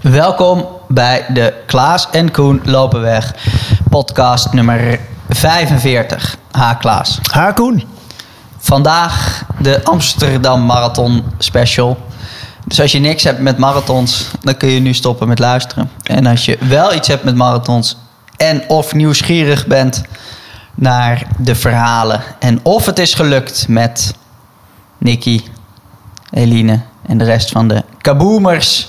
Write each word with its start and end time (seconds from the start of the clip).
Welkom 0.00 0.66
bij 0.88 1.26
de 1.28 1.54
Klaas 1.66 2.10
en 2.10 2.30
Koen 2.30 2.60
Lopen 2.64 3.00
Weg 3.00 3.34
podcast 3.90 4.52
nummer 4.52 5.00
45. 5.28 6.36
Ha 6.50 6.74
Klaas. 6.74 7.18
Ha 7.32 7.52
Koen. 7.52 7.84
Vandaag 8.58 9.44
de 9.58 9.84
Amsterdam 9.84 10.64
Marathon 10.64 11.24
Special. 11.38 11.98
Dus 12.64 12.80
als 12.80 12.92
je 12.92 12.98
niks 12.98 13.24
hebt 13.24 13.38
met 13.38 13.58
marathons, 13.58 14.30
dan 14.40 14.56
kun 14.56 14.68
je 14.68 14.80
nu 14.80 14.94
stoppen 14.94 15.28
met 15.28 15.38
luisteren. 15.38 15.90
En 16.02 16.26
als 16.26 16.44
je 16.44 16.58
wel 16.60 16.94
iets 16.94 17.08
hebt 17.08 17.24
met 17.24 17.34
marathons 17.34 17.96
en 18.36 18.68
of 18.68 18.94
nieuwsgierig 18.94 19.66
bent 19.66 20.02
naar 20.74 21.26
de 21.38 21.54
verhalen 21.54 22.22
en 22.38 22.60
of 22.62 22.86
het 22.86 22.98
is 22.98 23.14
gelukt 23.14 23.68
met 23.68 24.14
Nicky, 24.98 25.40
Eline 26.30 26.80
en 27.06 27.18
de 27.18 27.24
rest 27.24 27.50
van 27.50 27.68
de 27.68 27.84
kaboomers 27.98 28.88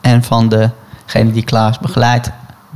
en 0.00 0.22
van 0.22 0.48
degene 0.48 1.32
die 1.32 1.44
Klaas 1.44 1.78
begeleidt, 1.78 2.30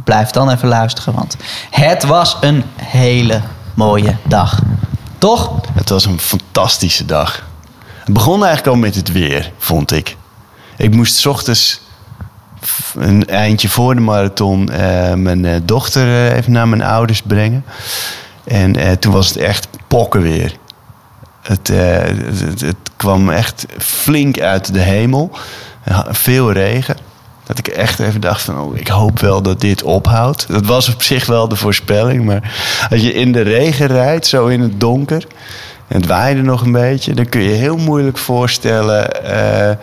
blijf 0.05 0.31
dan 0.31 0.51
even 0.51 0.69
luisteren, 0.69 1.15
want 1.15 1.37
het 1.71 2.05
was 2.05 2.37
een 2.41 2.65
hele 2.77 3.41
mooie 3.75 4.17
dag. 4.23 4.63
Toch? 5.19 5.51
Het 5.73 5.89
was 5.89 6.05
een 6.05 6.21
fantastische 6.21 7.05
dag. 7.05 7.45
Het 8.05 8.15
begon 8.15 8.45
eigenlijk 8.45 8.77
al 8.77 8.83
met 8.83 8.95
het 8.95 9.13
weer, 9.13 9.53
vond 9.59 9.93
ik. 9.93 10.17
Ik 10.77 10.95
moest 10.95 11.17
's 11.17 11.27
ochtends 11.27 11.83
een 12.95 13.27
eindje 13.27 13.69
voor 13.69 13.95
de 13.95 14.01
marathon 14.01 14.69
eh, 14.69 15.15
mijn 15.15 15.45
eh, 15.45 15.61
dochter 15.63 16.07
eh, 16.07 16.37
even 16.37 16.53
naar 16.53 16.69
mijn 16.69 16.83
ouders 16.83 17.23
brengen. 17.23 17.65
En 18.45 18.99
toen 18.99 19.13
was 19.13 19.29
het 19.29 19.37
echt 19.37 19.69
pokken 19.89 20.23
weer. 20.23 20.57
Het, 21.43 21.73
kwam 22.97 23.31
echt 23.31 23.67
flink 23.79 24.41
uit 24.41 24.73
de 24.73 24.81
hemel. 24.81 25.31
Veel 26.09 26.53
regen. 26.53 26.97
Dat 27.45 27.59
ik 27.59 27.69
echt 27.69 27.99
even 28.01 28.21
dacht 28.21 28.43
van, 28.43 28.59
oh, 28.59 28.77
ik 28.77 28.89
hoop 28.89 29.21
wel 29.21 29.43
dat 29.43 29.61
dit 29.61 29.83
ophoudt. 29.83 30.49
Dat 30.49 30.67
was 30.67 30.95
op 30.95 31.03
zich 31.03 31.27
wel 31.27 31.49
de 31.49 31.57
voorspelling. 31.57 32.25
Maar 32.25 32.53
als 32.91 33.01
je 33.01 33.13
in 33.13 33.33
de 33.33 33.41
regen 33.41 33.87
rijdt, 33.87 34.27
zo 34.27 34.47
in 34.47 34.61
het 34.61 34.81
donker... 34.81 35.27
en 35.89 35.97
het 35.97 36.07
waaide 36.07 36.43
nog 36.43 36.63
een 36.63 36.73
beetje... 36.73 37.15
dan 37.15 37.29
kun 37.29 37.43
je 37.43 37.51
heel 37.51 37.77
moeilijk 37.77 38.19
voorstellen... 38.19 39.25
eh, 39.25 39.77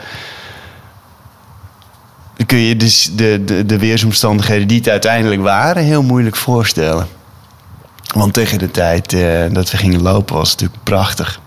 dan 2.35 2.45
kun 2.45 2.57
je 2.57 2.75
dus 2.75 3.11
de, 3.15 3.41
de, 3.45 3.65
de 3.65 3.77
weersomstandigheden 3.77 4.67
die 4.67 4.77
het 4.77 4.89
uiteindelijk 4.89 5.41
waren... 5.41 5.83
heel 5.83 6.03
moeilijk 6.03 6.35
voorstellen. 6.35 7.07
Want 8.13 8.33
tegen 8.33 8.57
de 8.57 8.71
tijd 8.71 9.13
eh, 9.13 9.43
dat 9.51 9.71
we 9.71 9.77
gingen 9.77 10.01
lopen 10.01 10.35
was 10.35 10.51
het 10.51 10.59
natuurlijk 10.59 10.83
prachtig. 10.89 11.39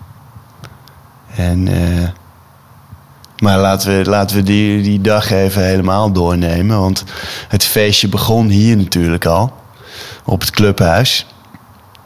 En... 1.35 1.67
eh, 1.67 2.09
maar 3.39 3.57
laten 3.57 3.97
we, 3.97 4.09
laten 4.09 4.35
we 4.35 4.43
die, 4.43 4.81
die 4.81 5.01
dag 5.01 5.31
even 5.31 5.65
helemaal 5.65 6.11
doornemen. 6.11 6.79
Want 6.79 7.03
het 7.47 7.63
feestje 7.63 8.07
begon 8.07 8.49
hier 8.49 8.77
natuurlijk 8.77 9.25
al. 9.25 9.53
Op 10.25 10.41
het 10.41 10.49
clubhuis. 10.49 11.25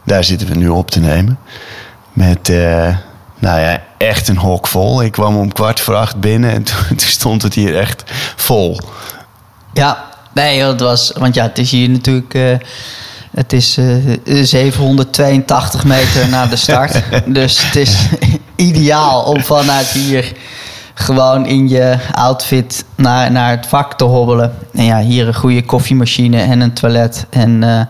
Daar 0.05 0.23
zitten 0.23 0.47
we 0.47 0.55
nu 0.55 0.69
op 0.69 0.91
te 0.91 0.99
nemen. 0.99 1.39
Met, 2.13 2.49
eh, 2.49 2.95
nou 3.39 3.59
ja, 3.59 3.81
echt 3.97 4.27
een 4.27 4.37
hok 4.37 4.67
vol. 4.67 5.03
Ik 5.03 5.11
kwam 5.11 5.37
om 5.37 5.53
kwart 5.53 5.79
voor 5.79 5.95
acht 5.95 6.19
binnen 6.19 6.51
en 6.51 6.63
toen, 6.69 6.87
toen 6.87 6.99
stond 6.99 7.41
het 7.41 7.53
hier 7.53 7.77
echt 7.77 8.03
vol. 8.35 8.79
Ja, 9.73 10.05
nee, 10.33 10.63
het 10.63 10.79
was, 10.79 11.11
want 11.17 11.35
ja, 11.35 11.43
het 11.43 11.57
is 11.57 11.71
hier 11.71 11.89
natuurlijk. 11.89 12.33
eh, 12.33 12.57
het 13.31 13.53
is 13.53 13.77
eh, 13.77 14.43
782 14.43 15.83
meter 15.83 16.29
naar 16.29 16.49
de 16.49 16.55
start. 16.55 17.01
dus 17.25 17.65
het 17.65 17.75
is 17.75 17.95
ideaal 18.69 19.23
om 19.23 19.43
vanuit 19.43 19.87
hier 19.87 20.31
gewoon 20.99 21.45
in 21.45 21.69
je 21.69 21.97
outfit 22.11 22.85
naar, 22.95 23.31
naar 23.31 23.49
het 23.49 23.67
vak 23.67 23.93
te 23.93 24.03
hobbelen. 24.03 24.55
En 24.73 24.83
ja, 24.83 24.99
hier 24.99 25.27
een 25.27 25.35
goede 25.35 25.65
koffiemachine 25.65 26.41
en 26.41 26.59
een 26.59 26.73
toilet. 26.73 27.25
En 27.29 27.63
eh, 27.63 27.81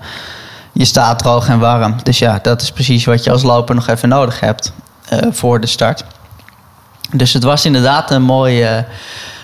je 0.72 0.86
staat 0.86 1.20
droog 1.20 1.48
en 1.48 1.60
warm. 1.60 1.96
Dus 2.04 2.20
ja, 2.20 2.40
dat 2.42 2.62
is 2.62 2.72
precies 2.72 3.06
wat 3.06 3.24
je 3.24 3.32
als 3.32 3.44
loper 3.44 3.76
nog 3.76 3.88
even 3.88 4.10
nodig 4.10 4.39
hebt 4.39 4.73
eh, 5.06 5.20
voor 5.32 5.60
de 5.60 5.67
start. 5.67 6.06
Dus 7.11 7.33
het 7.33 7.44
was 7.44 7.66
inderdaad 7.66 8.11
een 8.11 8.22
mooi, 8.22 8.64
eh, 8.64 8.83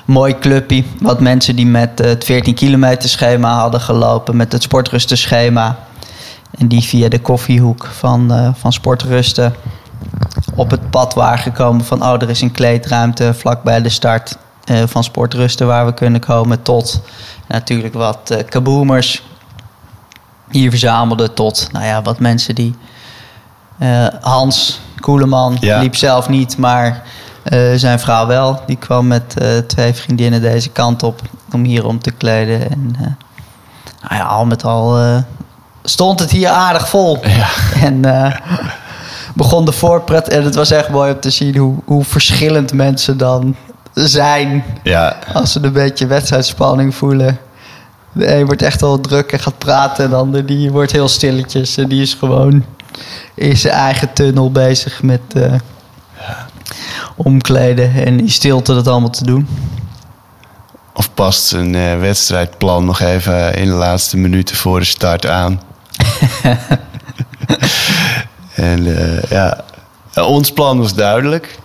mooi 0.06 0.40
clubje. 0.40 0.84
Wat 1.00 1.20
mensen 1.20 1.56
die 1.56 1.66
met 1.66 2.00
het 2.00 2.24
14 2.24 2.54
kilometer 2.54 3.10
schema 3.10 3.60
hadden 3.60 3.82
gelopen. 3.82 4.36
Met 4.36 4.52
het 4.52 4.64
sportrusten 4.64 5.18
schema. 5.18 5.78
En 6.58 6.68
die 6.68 6.82
via 6.82 7.10
de 7.10 7.20
koffiehoek 7.20 7.86
van, 7.86 8.34
eh, 8.34 8.50
van 8.54 8.74
sportrusten 8.74 9.56
op 10.56 10.72
het 10.72 10.90
pad 10.90 11.14
waren 11.14 11.40
gekomen 11.40 11.86
van... 11.86 12.04
oh, 12.04 12.22
er 12.22 12.30
is 12.30 12.42
een 12.42 12.52
kleedruimte 12.52 13.34
vlak 13.34 13.64
bij 13.64 13.82
de 13.82 13.90
start 13.90 14.38
eh, 14.64 14.84
van 14.86 15.04
sportrusten 15.04 15.68
waar 15.68 15.86
we 15.86 15.94
kunnen 15.94 16.22
komen. 16.22 16.62
Tot 16.62 17.02
natuurlijk 17.48 17.94
wat 17.94 18.30
eh 18.30 18.46
kaboomers 18.50 19.24
hier 20.52 20.70
verzamelden. 20.70 21.34
Tot 21.34 21.70
nou 21.72 21.86
ja, 21.86 22.02
wat 22.02 22.20
mensen 22.20 22.56
die... 22.56 22.76
eh, 23.78 24.08
Hans 24.22 24.80
Koeleman 25.00 25.58
Ja. 25.60 25.80
liep 25.80 25.96
zelf 25.96 26.30
niet, 26.30 26.58
maar 26.58 27.04
zijn 27.76 28.00
vrouw 28.00 28.28
wel. 28.28 28.62
Die 28.68 28.76
kwam 28.76 29.08
met 29.08 29.36
twee 29.68 29.94
vriendinnen 29.94 30.42
deze 30.42 30.70
kant 30.70 31.04
op 31.04 31.22
om 31.52 31.64
hier 31.64 31.86
om 31.86 32.00
te 32.00 32.12
kleden. 32.12 32.72
En 32.72 32.96
nou 34.02 34.16
ja, 34.16 34.24
al 34.24 34.46
met 34.46 34.64
al 34.64 35.00
stond 35.84 36.20
het 36.20 36.32
hier 36.32 36.50
aardig 36.50 36.90
vol. 36.90 37.18
Ja. 37.28 37.48
En 37.88 38.02
begon 39.36 39.66
de 39.66 39.72
voorpret. 39.72 40.30
En 40.30 40.44
het 40.44 40.56
was 40.56 40.72
echt 40.72 40.90
mooi 40.90 41.14
om 41.14 41.20
te 41.20 41.30
zien 41.30 41.58
hoe, 41.58 41.76
hoe 41.86 42.04
verschillend 42.04 42.74
mensen 42.74 43.18
dan 43.18 43.56
zijn. 43.94 44.64
Ja, 44.84 45.18
Als 45.34 45.52
ze 45.52 45.64
een 45.64 45.74
beetje 45.74 46.08
wedstrijdspanning 46.08 46.96
voelen. 46.96 47.40
De 48.12 48.36
een 48.36 48.46
wordt 48.46 48.62
echt 48.62 48.82
al 48.82 49.00
druk 49.00 49.32
en 49.32 49.40
gaat 49.40 49.58
praten. 49.58 50.04
En 50.04 50.10
de 50.10 50.16
ander 50.16 50.46
die 50.46 50.72
wordt 50.72 50.92
heel 50.92 51.08
stilletjes. 51.08 51.78
En 51.78 51.88
die 51.88 52.02
is 52.02 52.14
gewoon 52.14 52.66
in 53.34 53.58
zijn 53.58 53.74
eigen 53.74 54.14
tunnel 54.14 54.52
bezig 54.52 55.04
met 55.04 55.22
eh, 55.34 55.54
omkleden. 57.16 57.94
En 58.06 58.20
in 58.20 58.30
stilte 58.30 58.74
dat 58.74 58.88
allemaal 58.88 59.10
te 59.10 59.24
doen. 59.24 59.48
of 60.94 61.14
past 61.14 61.44
zijn 61.44 61.76
eh, 61.76 62.00
wedstrijdplan 62.00 62.86
nog 62.86 63.00
even 63.00 63.54
in 63.54 63.66
de 63.66 63.74
laatste 63.74 64.18
minuten 64.18 64.56
voor 64.56 64.80
de 64.80 64.86
start 64.86 65.28
aan. 65.28 65.62
en 68.56 68.98
eh, 68.98 69.24
ja, 69.30 69.64
ons 70.16 70.52
plan 70.52 70.80
was 70.80 70.94
duidelijk. 70.94 71.60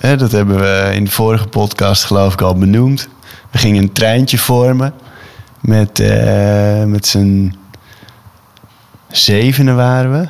Dat 0.00 0.32
hebben 0.32 0.58
we 0.58 0.90
in 0.94 1.04
de 1.04 1.10
vorige 1.10 1.46
podcast 1.46 2.04
geloof 2.04 2.32
ik 2.32 2.40
al 2.40 2.54
benoemd. 2.54 3.08
We 3.50 3.58
gingen 3.58 3.82
een 3.82 3.92
treintje 3.92 4.38
vormen 4.38 4.94
met, 5.60 6.00
eh, 6.00 6.84
met 6.84 7.06
z'n 7.06 7.54
zevenen 9.08 9.76
waren 9.76 10.20
we. 10.20 10.28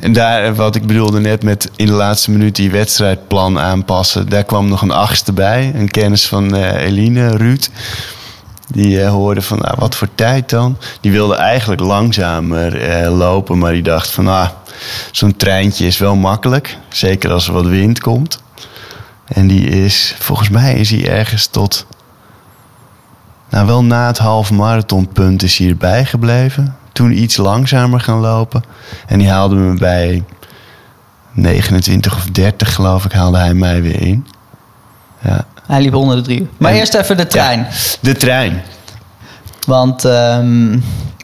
En 0.00 0.12
daar, 0.12 0.54
wat 0.54 0.74
ik 0.74 0.86
bedoelde 0.86 1.20
net 1.20 1.42
met 1.42 1.70
in 1.76 1.86
de 1.86 1.92
laatste 1.92 2.30
minuut 2.30 2.56
die 2.56 2.70
wedstrijdplan 2.70 3.58
aanpassen. 3.58 4.28
Daar 4.28 4.44
kwam 4.44 4.68
nog 4.68 4.82
een 4.82 4.90
achtste 4.90 5.32
bij. 5.32 5.72
Een 5.74 5.90
kennis 5.90 6.26
van 6.26 6.54
eh, 6.56 6.86
Eline, 6.86 7.36
Ruud. 7.36 7.68
Die 8.74 9.00
eh, 9.00 9.10
hoorde 9.10 9.42
van, 9.42 9.58
nou, 9.58 9.74
wat 9.78 9.94
voor 9.94 10.08
tijd 10.14 10.50
dan? 10.50 10.78
Die 11.00 11.12
wilde 11.12 11.34
eigenlijk 11.34 11.80
langzamer 11.80 12.80
eh, 12.80 13.16
lopen. 13.16 13.58
Maar 13.58 13.72
die 13.72 13.82
dacht 13.82 14.10
van, 14.10 14.28
ah, 14.28 14.48
zo'n 15.10 15.36
treintje 15.36 15.86
is 15.86 15.98
wel 15.98 16.16
makkelijk. 16.16 16.78
Zeker 16.88 17.30
als 17.30 17.46
er 17.46 17.52
wat 17.52 17.66
wind 17.66 18.00
komt. 18.00 18.42
En 19.24 19.46
die 19.46 19.68
is, 19.68 20.14
volgens 20.18 20.48
mij 20.48 20.74
is 20.74 20.90
hij 20.90 21.08
ergens 21.08 21.46
tot... 21.46 21.86
Nou, 23.50 23.66
wel 23.66 23.84
na 23.84 24.06
het 24.06 24.18
halve 24.18 24.54
marathonpunt 24.54 25.42
is 25.42 25.58
hij 25.58 25.68
erbij 25.68 26.04
gebleven. 26.04 26.76
Toen 26.92 27.22
iets 27.22 27.36
langzamer 27.36 28.00
gaan 28.00 28.20
lopen. 28.20 28.64
En 29.06 29.18
die 29.18 29.30
haalde 29.30 29.54
me 29.54 29.78
bij 29.78 30.24
29 31.32 32.16
of 32.16 32.24
30, 32.24 32.74
geloof 32.74 33.04
ik, 33.04 33.12
haalde 33.12 33.38
hij 33.38 33.54
mij 33.54 33.82
weer 33.82 34.00
in. 34.00 34.26
Ja. 35.20 35.46
Hij 35.66 35.80
liep 35.80 35.94
onder 35.94 36.16
de 36.16 36.22
drie 36.22 36.40
uur. 36.40 36.46
Maar 36.58 36.70
En- 36.72 36.76
eerst 36.78 36.94
even 36.94 37.16
de 37.16 37.26
trein. 37.26 37.58
Ja, 37.58 37.76
de 38.00 38.16
trein. 38.16 38.62
Want 39.66 40.04
ehm, 40.04 40.68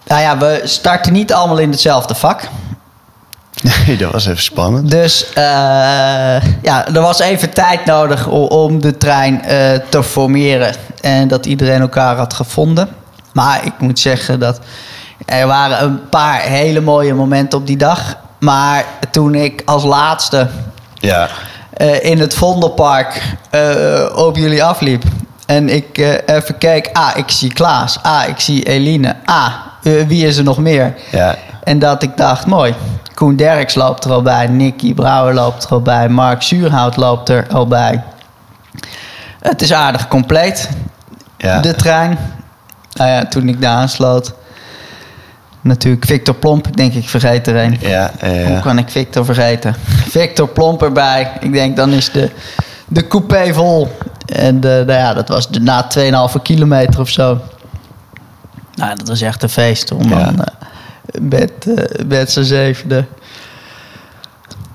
nou 0.06 0.20
ja, 0.20 0.38
we 0.38 0.60
starten 0.64 1.12
niet 1.12 1.32
allemaal 1.32 1.58
in 1.58 1.70
hetzelfde 1.70 2.14
vak. 2.14 2.48
Nee, 3.86 3.96
dat 3.96 4.12
was 4.12 4.26
even 4.26 4.42
spannend. 4.42 4.90
Dus 4.90 5.32
eh, 5.32 5.42
ja, 6.62 6.86
er 6.86 7.00
was 7.00 7.18
even 7.20 7.50
tijd 7.50 7.84
nodig 7.84 8.26
om, 8.26 8.42
om 8.46 8.80
de 8.80 8.96
trein 8.96 9.42
eh, 9.44 9.78
te 9.88 10.02
formeren. 10.02 10.74
En 11.00 11.28
dat 11.28 11.46
iedereen 11.46 11.80
elkaar 11.80 12.16
had 12.16 12.34
gevonden. 12.34 12.88
Maar 13.32 13.64
ik 13.64 13.72
moet 13.78 13.98
zeggen 13.98 14.40
dat 14.40 14.60
er 15.26 15.46
waren 15.46 15.82
een 15.84 16.08
paar 16.08 16.40
hele 16.40 16.80
mooie 16.80 17.14
momenten 17.14 17.58
op 17.58 17.66
die 17.66 17.76
dag. 17.76 18.16
Maar 18.38 18.84
toen 19.10 19.34
ik 19.34 19.62
als 19.64 19.84
laatste 19.84 20.48
Ja, 20.94 21.28
eh, 21.80 22.04
in 22.10 22.20
het 22.20 22.34
Vondelpark 22.34 23.22
eh, 23.50 24.06
op 24.14 24.36
jullie 24.36 24.64
afliep. 24.64 25.02
En 25.46 25.68
ik 25.68 25.98
eh, 25.98 26.36
even 26.36 26.58
keek. 26.58 26.90
Ah, 26.92 27.16
ik 27.16 27.30
zie 27.30 27.52
Klaas. 27.52 27.98
Ah, 28.02 28.28
ik 28.28 28.40
zie 28.40 28.62
Eline. 28.62 29.16
Ah, 29.24 29.52
wie 29.82 30.26
is 30.26 30.36
er 30.36 30.44
nog 30.44 30.58
meer? 30.58 30.94
ja, 31.10 31.36
En 31.64 31.78
dat 31.78 32.02
ik 32.02 32.16
dacht, 32.16 32.46
mooi. 32.46 32.74
Koen 33.14 33.36
Derks 33.36 33.74
loopt 33.74 34.04
er 34.04 34.12
al 34.12 34.22
bij. 34.22 34.46
Nicky 34.46 34.94
Brouwer 34.94 35.34
loopt 35.34 35.64
er 35.64 35.70
al 35.70 35.82
bij. 35.82 36.08
Mark 36.08 36.42
Zuurhout 36.42 36.96
loopt 36.96 37.28
er 37.28 37.46
al 37.52 37.66
bij. 37.66 38.02
Het 39.40 39.62
is 39.62 39.72
aardig 39.72 40.08
compleet. 40.08 40.68
Ja. 41.36 41.60
de 41.60 41.74
trein. 41.74 42.18
Nou 42.92 43.10
ja, 43.10 43.26
toen 43.26 43.48
ik 43.48 43.60
daar 43.60 43.74
aansloot. 43.74 44.32
Natuurlijk 45.60 46.06
Victor 46.06 46.34
Plomp. 46.34 46.66
Ik 46.66 46.76
denk, 46.76 46.94
ik 46.94 47.08
vergeet 47.08 47.46
er 47.46 47.56
een. 47.56 47.76
Ja, 47.80 48.10
eh, 48.18 48.46
Hoe 48.46 48.60
kan 48.60 48.78
ik 48.78 48.90
Victor 48.90 49.24
vergeten? 49.24 49.74
Victor 50.08 50.48
Plomp 50.48 50.82
erbij. 50.82 51.32
Ik 51.40 51.52
denk, 51.52 51.76
dan 51.76 51.92
is 51.92 52.10
de, 52.10 52.30
de 52.88 53.06
coupé 53.06 53.54
vol. 53.54 53.96
En 54.26 54.60
de, 54.60 54.82
nou 54.86 54.98
ja, 54.98 55.14
dat 55.14 55.28
was 55.28 55.48
de, 55.48 55.60
na 55.60 55.86
2,5 56.36 56.42
kilometer 56.42 57.00
of 57.00 57.08
zo. 57.08 57.40
Nou, 58.74 58.96
dat 58.96 59.08
was 59.08 59.20
echt 59.20 59.42
een 59.42 59.48
feest. 59.48 59.92
Om 59.92 60.08
Ja. 60.08 60.24
dan 60.24 60.44
eh, 60.44 60.54
met, 61.20 61.52
eh, 61.76 62.04
met 62.06 62.32
z'n 62.32 62.42
zevende... 62.42 63.04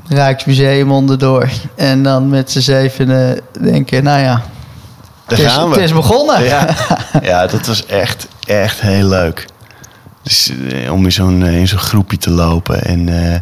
Rijksmuseum 0.07 0.91
onderdoor. 0.91 1.49
En 1.75 2.03
dan 2.03 2.29
met 2.29 2.51
z'n 2.51 2.59
zevende 2.59 3.41
denken, 3.61 4.03
nou 4.03 4.19
ja... 4.19 4.41
daar 5.27 5.37
het, 5.37 5.39
is, 5.39 5.53
gaan 5.53 5.69
we. 5.69 5.75
het 5.75 5.83
is 5.83 5.93
begonnen. 5.93 6.43
Ja, 6.43 6.67
ja, 7.21 7.47
dat 7.47 7.65
was 7.65 7.85
echt, 7.85 8.27
echt 8.47 8.81
heel 8.81 9.07
leuk. 9.07 9.45
Dus 10.25 10.51
eh, 10.69 10.91
om 10.91 11.05
in 11.05 11.11
zo'n 11.11 11.43
eh, 11.43 11.57
in 11.57 11.67
zo'n 11.67 11.79
groepje 11.79 12.17
te 12.17 12.29
lopen. 12.29 12.83
En 12.83 13.31
eh, 13.33 13.39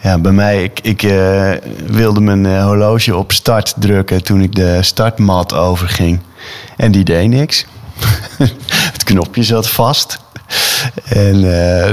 ja, 0.00 0.18
bij 0.18 0.32
mij, 0.32 0.62
ik, 0.62 0.80
ik 0.80 1.00
wilde 1.86 2.20
mijn 2.20 2.62
horloge 2.62 3.16
op 3.16 3.32
start 3.32 3.74
drukken 3.78 4.24
toen 4.24 4.40
ik 4.40 4.54
de 4.54 4.78
startmat 4.82 5.54
overging. 5.54 6.20
En 6.76 6.92
die 6.92 7.04
deed 7.04 7.28
niks. 7.28 7.66
Het 8.92 9.04
knopje 9.04 9.42
zat 9.42 9.68
vast. 9.68 10.18
En 11.04 11.40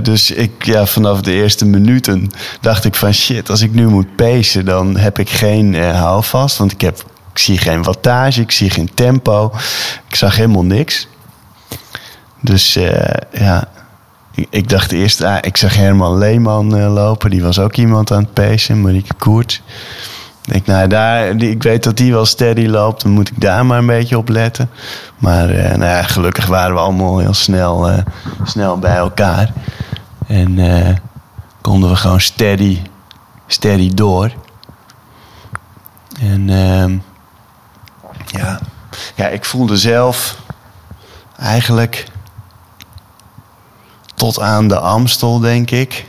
dus 0.03 0.31
ik, 0.31 0.65
ja, 0.65 0.85
vanaf 0.85 1.21
de 1.21 1.31
eerste 1.31 1.65
minuten 1.65 2.29
dacht 2.61 2.85
ik 2.85 2.95
van 2.95 3.13
shit, 3.13 3.49
als 3.49 3.61
ik 3.61 3.73
nu 3.73 3.87
moet 3.87 4.15
pacen, 4.15 4.65
dan 4.65 4.97
heb 4.97 5.19
ik 5.19 5.29
geen 5.29 5.75
eh, 5.75 5.99
houvast. 5.99 6.57
Want 6.57 6.71
ik, 6.71 6.81
heb, 6.81 7.03
ik 7.33 7.39
zie 7.39 7.57
geen 7.57 7.83
wattage, 7.83 8.41
ik 8.41 8.51
zie 8.51 8.69
geen 8.69 8.89
tempo. 8.93 9.51
Ik 10.07 10.15
zag 10.15 10.35
helemaal 10.35 10.65
niks. 10.65 11.07
Dus 12.41 12.75
eh, 12.75 13.41
ja, 13.41 13.67
ik, 14.49 14.69
dacht 14.69 14.91
eerst, 14.91 15.23
ah, 15.23 15.37
ik 15.41 15.57
zag 15.57 15.75
Herman 15.75 16.17
Leeman 16.17 16.75
eh, 16.77 16.93
lopen. 16.93 17.29
Die 17.29 17.41
was 17.41 17.59
ook 17.59 17.75
iemand 17.75 18.11
aan 18.11 18.21
het 18.21 18.33
pacen, 18.33 18.81
Marieke 18.81 19.13
Koerts. 19.13 19.61
Ik 20.41 20.51
denk, 20.51 20.65
nou, 20.65 20.87
daar, 20.87 21.37
die, 21.37 21.49
ik 21.49 21.63
weet 21.63 21.83
dat 21.83 21.97
die 21.97 22.11
wel 22.11 22.25
steady 22.25 22.65
loopt. 22.65 23.01
Dan 23.01 23.11
moet 23.11 23.29
ik 23.29 23.41
daar 23.41 23.65
maar 23.65 23.77
een 23.77 23.85
beetje 23.85 24.17
op 24.17 24.29
letten. 24.29 24.69
Maar 25.17 25.49
eh, 25.49 25.69
nou 25.69 25.91
ja, 25.91 26.03
gelukkig 26.03 26.45
waren 26.45 26.73
we 26.73 26.79
allemaal 26.79 27.19
heel 27.19 27.33
snel, 27.33 28.03
snel 28.43 28.79
bij 28.79 28.95
elkaar. 28.95 29.53
En 30.27 30.57
konden 31.61 31.89
we 31.89 31.95
gewoon 31.95 32.21
steady, 32.21 32.79
steady 33.47 33.93
door. 33.93 34.31
En 36.19 36.49
ehm, 36.49 36.97
ja. 38.25 38.59
ja, 39.15 39.27
ik 39.27 39.45
voelde 39.45 39.77
zelf 39.77 40.37
eigenlijk 41.37 42.05
tot 44.21 44.39
aan 44.39 44.67
de 44.67 44.79
Amstel, 44.79 45.39
denk 45.39 45.71
ik. 45.71 46.05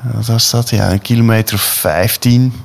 Wat 0.00 0.26
was 0.26 0.50
dat? 0.50 0.70
Ja, 0.70 0.90
een 0.90 1.02
kilometer 1.02 1.54
of 1.54 1.62
15. 1.62 2.62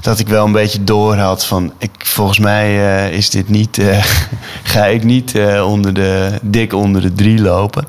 Dat 0.00 0.18
ik 0.18 0.28
wel 0.28 0.44
een 0.44 0.52
beetje 0.52 0.84
door 0.84 1.16
had 1.16 1.44
van... 1.44 1.72
Ik, 1.78 1.90
volgens 1.98 2.38
mij 2.38 2.66
eh, 2.66 3.16
is 3.16 3.30
dit 3.30 3.48
niet... 3.48 3.78
eh, 3.78 4.04
ga 4.72 4.84
ik 4.84 5.04
niet 5.04 5.34
eh, 5.34 5.66
onder 5.68 5.94
de, 5.94 6.38
dik 6.42 6.72
onder 6.72 7.02
de 7.02 7.12
drie 7.12 7.40
lopen. 7.40 7.86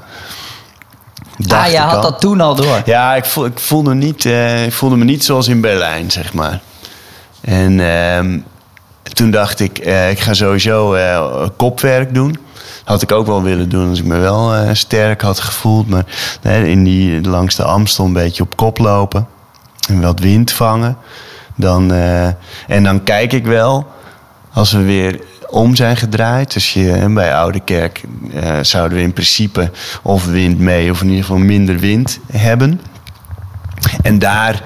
Dacht 1.38 1.66
Ah, 1.66 1.72
je 1.72 1.78
had 1.78 1.96
al. 1.96 2.02
dat 2.02 2.20
toen 2.20 2.42
al 2.42 2.56
door. 2.56 2.82
Ja, 2.86 3.16
ik, 3.16 3.26
voel, 3.26 3.46
ik, 3.46 3.60
voelde 3.60 3.94
niet, 3.94 4.26
ik 4.66 4.74
voelde 4.74 4.96
me 4.96 5.04
niet 5.04 5.24
zoals 5.24 5.48
in 5.48 5.62
Berlijn, 5.62 6.12
zeg 6.12 6.34
maar. 6.34 6.62
En 7.42 7.80
ehm, 7.80 8.40
toen 9.14 9.32
dacht 9.32 9.60
ik, 9.60 9.80
ik 10.10 10.20
ga 10.20 10.34
sowieso 10.34 10.98
kopwerk 11.58 12.14
doen. 12.14 12.38
Had 12.84 13.02
ik 13.02 13.12
ook 13.12 13.26
wel 13.26 13.44
willen 13.44 13.70
doen 13.70 13.90
als 13.90 14.00
ik 14.00 14.06
me 14.06 14.18
wel 14.18 14.54
eh, 14.54 14.74
sterk 14.74 15.22
had 15.22 15.40
gevoeld. 15.40 15.88
Maar 15.88 16.06
in 16.44 16.84
die, 16.84 17.22
langs 17.22 17.56
de 17.56 17.64
Amstel 17.64 18.06
een 18.06 18.14
beetje 18.14 18.44
op 18.44 18.56
kop 18.56 18.78
lopen. 18.78 19.28
En 19.88 20.02
wat 20.02 20.20
wind 20.20 20.52
vangen. 20.52 20.98
Dan, 21.56 21.94
eh, 21.94 22.26
en 22.68 22.84
dan 22.84 23.04
kijk 23.04 23.34
ik 23.34 23.46
wel, 23.46 23.88
als 24.54 24.72
we 24.72 24.82
weer 24.82 25.22
om 25.50 25.76
zijn 25.76 25.98
gedraaid. 25.98 26.54
Dus 26.54 26.74
je, 26.74 26.92
eh, 26.92 27.14
bij 27.14 27.36
Oude 27.36 27.60
Kerk 27.60 28.04
zouden 28.62 28.98
we 28.98 29.04
in 29.04 29.14
principe 29.14 29.72
of 30.02 30.26
wind 30.26 30.60
mee... 30.60 30.92
of 30.92 31.02
in 31.02 31.08
ieder 31.08 31.24
geval 31.24 31.40
minder 31.40 31.78
wind 31.80 32.20
hebben. 32.32 32.82
En 34.02 34.20
daar 34.20 34.64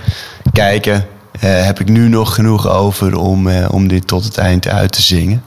kijken, 0.54 1.06
heb 1.40 1.80
ik 1.80 1.90
nu 1.90 2.08
nog 2.08 2.36
genoeg 2.36 2.69
over 2.69 3.18
om, 3.18 3.50
om 3.66 3.88
dit 3.88 4.08
tot 4.08 4.24
het 4.24 4.38
eind 4.38 4.68
uit 4.68 4.92
te 4.92 5.02
zingen. 5.02 5.44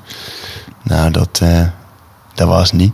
Nou, 0.83 1.11
dat, 1.11 1.43
dat 2.41 2.49
was 2.49 2.73
niet. 2.73 2.93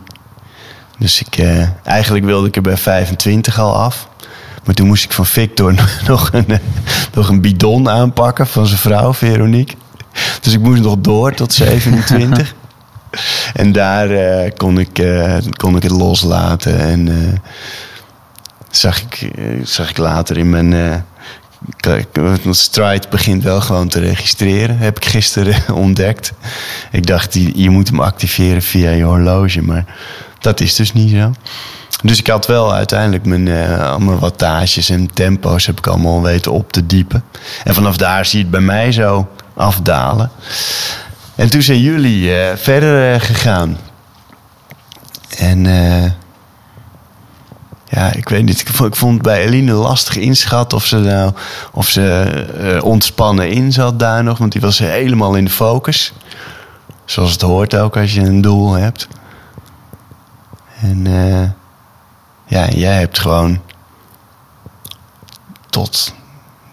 Dus 0.98 1.20
ik, 1.20 1.36
eh, 1.36 1.68
eigenlijk 1.84 2.24
wilde 2.24 2.46
ik 2.46 2.56
er 2.56 2.62
bij 2.62 2.76
25 2.76 3.58
al 3.58 3.74
af. 3.74 4.08
Maar 4.64 4.74
toen 4.74 4.86
moest 4.86 5.04
ik 5.04 5.12
van 5.12 5.26
Victor 5.26 5.74
nog 6.08 6.32
een, 6.32 6.48
eh, 6.48 6.58
nog 7.14 7.28
een 7.28 7.40
bidon 7.40 7.88
aanpakken 7.88 8.46
van 8.46 8.66
zijn 8.66 8.78
vrouw, 8.78 9.14
Veronique. 9.14 9.76
Dus 10.40 10.52
ik 10.52 10.60
moest 10.60 10.82
nog 10.82 10.96
door 10.98 11.34
tot 11.34 11.52
27. 11.64 12.54
en 13.54 13.72
daar 13.72 14.10
eh, 14.10 14.50
kon, 14.56 14.78
ik, 14.78 14.98
eh, 14.98 15.36
kon 15.56 15.76
ik 15.76 15.82
het 15.82 15.92
loslaten. 15.92 16.78
En 16.78 17.08
eh, 17.08 17.38
zag, 18.70 19.02
ik, 19.02 19.30
zag 19.62 19.90
ik 19.90 19.96
later 19.96 20.36
in 20.38 20.50
mijn... 20.50 21.04
eh, 21.80 22.34
Stride 22.50 23.08
begint 23.10 23.42
wel 23.42 23.60
gewoon 23.60 23.88
te 23.88 24.00
registreren. 24.00 24.78
Heb 24.78 24.96
ik 24.96 25.04
gisteren 25.04 25.74
ontdekt. 25.84 26.32
Ik 26.90 27.06
dacht, 27.06 27.34
je 27.54 27.70
moet 27.70 27.88
hem 27.88 28.00
activeren 28.00 28.62
via 28.62 28.90
je 28.90 29.02
horloge. 29.02 29.62
Maar 29.62 29.84
dat 30.40 30.60
is 30.60 30.74
dus 30.74 30.92
niet 30.92 31.10
zo. 31.10 31.32
Dus 32.02 32.18
ik 32.18 32.26
had 32.26 32.46
wel 32.46 32.74
uiteindelijk 32.74 33.24
mijn, 33.24 33.48
eh, 33.48 33.90
al 33.90 33.98
mijn 33.98 34.18
wattages 34.18 34.90
en 34.90 35.12
tempo's 35.12 35.66
heb 35.66 35.78
ik 35.78 35.86
allemaal 35.86 36.22
weten 36.22 36.52
op 36.52 36.72
te 36.72 36.86
diepen. 36.86 37.24
En 37.64 37.74
vanaf 37.74 37.96
daar 37.96 38.26
zie 38.26 38.38
je 38.38 38.44
het 38.44 38.52
bij 38.52 38.60
mij 38.60 38.92
zo 38.92 39.28
afdalen. 39.54 40.30
En 41.36 41.50
toen 41.50 41.62
zijn 41.62 41.80
jullie 41.80 42.34
eh, 42.34 42.56
verder 42.56 43.12
eh, 43.12 43.20
gegaan. 43.20 43.78
En 45.38 45.66
eh, 45.66 46.10
ja, 47.88 48.12
ik 48.12 48.28
weet 48.28 48.44
niet. 48.44 48.60
Ik 48.60 48.68
vond, 48.68 49.14
het 49.14 49.22
bij 49.22 49.44
Eline 49.44 49.72
lastig 49.72 50.16
inschatten 50.16 50.78
of 50.78 50.84
ze 50.84 50.98
nou 50.98 51.32
of 51.72 51.88
ze 51.88 52.30
eh, 52.60 52.84
ontspannen 52.84 53.50
in 53.50 53.72
zat 53.72 53.98
daar 53.98 54.24
nog, 54.24 54.38
want 54.38 54.52
die 54.52 54.60
was 54.60 54.78
helemaal 54.78 55.34
in 55.34 55.44
de 55.44 55.50
focus. 55.50 56.12
Zoals 57.04 57.32
het 57.32 57.40
hoort 57.40 57.76
ook 57.76 57.96
als 57.96 58.14
je 58.14 58.20
een 58.20 58.40
doel 58.40 58.72
hebt. 58.72 59.08
En 60.80 61.06
eh, 61.06 61.50
ja, 62.46 62.68
jij 62.68 62.98
hebt 62.98 63.18
gewoon 63.18 63.60
tot, 65.70 66.14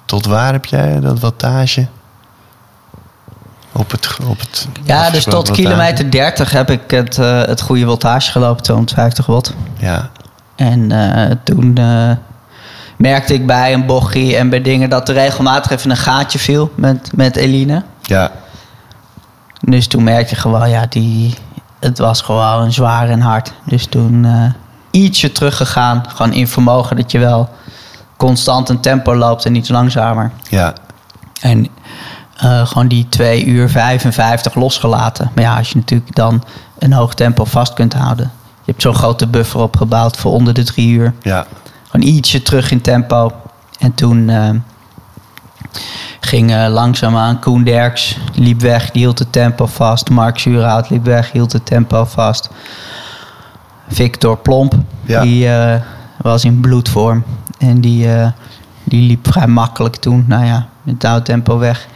tot 0.05 0.25
waar 0.25 0.51
heb 0.51 0.65
jij 0.65 0.99
dat 0.99 1.19
wattage? 1.19 1.87
Op 3.71 3.91
het, 3.91 4.17
op 4.27 4.39
het 4.39 4.67
Ja, 4.83 5.09
dus 5.09 5.23
tot 5.23 5.51
kilometer 5.51 6.11
30 6.11 6.51
heb 6.51 6.69
ik 6.69 6.91
het, 6.91 7.17
eh, 7.17 7.41
het 7.41 7.61
goede 7.61 7.85
voltage 7.85 8.31
gelopen, 8.31 8.63
250 8.63 9.25
watt. 9.25 9.53
Ja, 9.77 10.11
En 10.63 10.91
eh, 10.91 11.35
toen 11.43 11.77
eh, 11.77 12.11
merkte 12.97 13.33
ik 13.33 13.45
bij 13.45 13.73
een 13.73 13.85
bochie 13.85 14.35
en 14.37 14.49
bij 14.49 14.61
dingen 14.61 14.89
dat 14.89 15.09
er 15.09 15.15
regelmatig 15.15 15.71
even 15.71 15.89
een 15.89 15.97
gaatje 15.97 16.39
viel 16.39 16.71
met, 16.75 17.11
met 17.15 17.35
Eline. 17.35 17.83
ja, 18.01 18.31
Dus 19.59 19.87
toen 19.87 20.03
merkte 20.03 20.35
je 20.35 20.41
gewoon, 20.41 20.69
ja, 20.69 20.85
die, 20.89 21.35
het 21.79 21.97
was 21.97 22.21
gewoon 22.21 22.71
zwaar 22.71 23.09
en 23.09 23.21
hard. 23.21 23.53
Dus 23.65 23.85
toen 23.85 24.25
eh, 24.25 25.01
ietsje 25.01 25.31
teruggegaan, 25.31 26.03
gewoon 26.07 26.33
in 26.33 26.47
vermogen 26.47 26.95
dat 26.95 27.11
je 27.11 27.19
wel 27.19 27.49
constant 28.17 28.69
een 28.69 28.79
tempo 28.79 29.15
loopt 29.15 29.45
en 29.45 29.55
iets 29.55 29.69
langzamer. 29.69 30.31
ja, 30.49 30.73
En 31.41 31.67
gewoon 32.63 32.87
die 32.87 33.09
2 33.09 33.45
uur 33.45 33.69
55 33.69 34.55
losgelaten. 34.55 35.31
Maar 35.35 35.43
ja, 35.43 35.57
als 35.57 35.69
je 35.69 35.75
natuurlijk 35.75 36.15
dan 36.15 36.43
een 36.79 36.93
hoog 36.93 37.13
tempo 37.13 37.45
vast 37.45 37.73
kunt 37.73 37.93
houden. 37.93 38.31
Je 38.65 38.71
hebt 38.71 38.81
zo'n 38.81 38.95
grote 38.95 39.27
buffer 39.27 39.59
opgebouwd 39.59 40.17
voor 40.17 40.31
onder 40.31 40.53
de 40.53 40.63
3 40.63 40.89
uur. 40.89 41.13
ja, 41.21 41.45
Gewoon 41.89 42.07
ietsje 42.07 42.41
terug 42.41 42.71
in 42.71 42.81
tempo. 42.81 43.31
En 43.79 43.93
toen 43.93 44.29
eh, 44.29 44.49
ging 46.19 46.51
eh, 46.51 46.67
langzaamaan 46.69 47.39
Koen 47.39 47.63
Derks 47.63 48.17
liep 48.33 48.61
weg, 48.61 48.91
die 48.91 49.01
hield 49.01 49.19
het 49.19 49.31
tempo 49.31 49.65
vast. 49.65 50.09
Mark 50.09 50.39
Zuurhout 50.39 50.89
liep 50.89 51.05
weg, 51.05 51.31
hield 51.31 51.51
het 51.53 51.65
tempo 51.65 52.05
vast. 52.05 52.49
Victor 53.87 54.37
Plomp, 54.37 54.73
Ja. 55.01 55.21
die 55.21 55.47
eh, 55.49 55.81
was 56.21 56.43
in 56.45 56.59
bloedvorm. 56.59 57.23
En 57.57 57.81
die, 57.81 58.07
die 58.83 59.07
liep 59.07 59.27
vrij 59.31 59.47
makkelijk 59.47 59.95
toen. 59.95 60.25
Nou 60.27 60.45
ja, 60.45 60.67
met 60.83 61.03
oude 61.05 61.23
tempo 61.25 61.57
weg. 61.57 61.87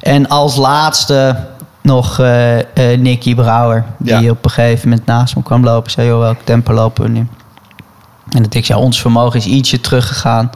En 0.00 0.28
als 0.28 0.56
laatste 0.56 1.36
nog 1.82 2.18
eh 2.18 2.58
eh, 2.92 3.00
Nicky 3.00 3.34
Brouwer. 3.34 3.84
Die 3.98 4.20
Ja. 4.20 4.30
op 4.30 4.44
een 4.44 4.50
gegeven 4.50 4.88
moment 4.88 5.06
naast 5.06 5.36
me 5.36 5.42
kwam 5.42 5.64
lopen. 5.64 5.90
Zei, 5.90 6.08
joh, 6.08 6.18
welk 6.18 6.38
tempo 6.44 6.72
lopen 6.72 7.02
we 7.04 7.08
nu? 7.10 7.26
En 8.30 8.42
dat 8.42 8.54
ik 8.54 8.66
zei, 8.66 8.78
ons 8.80 9.00
vermogen 9.00 9.38
is 9.38 9.46
ietsje 9.46 9.80
teruggegaan. 9.80 10.50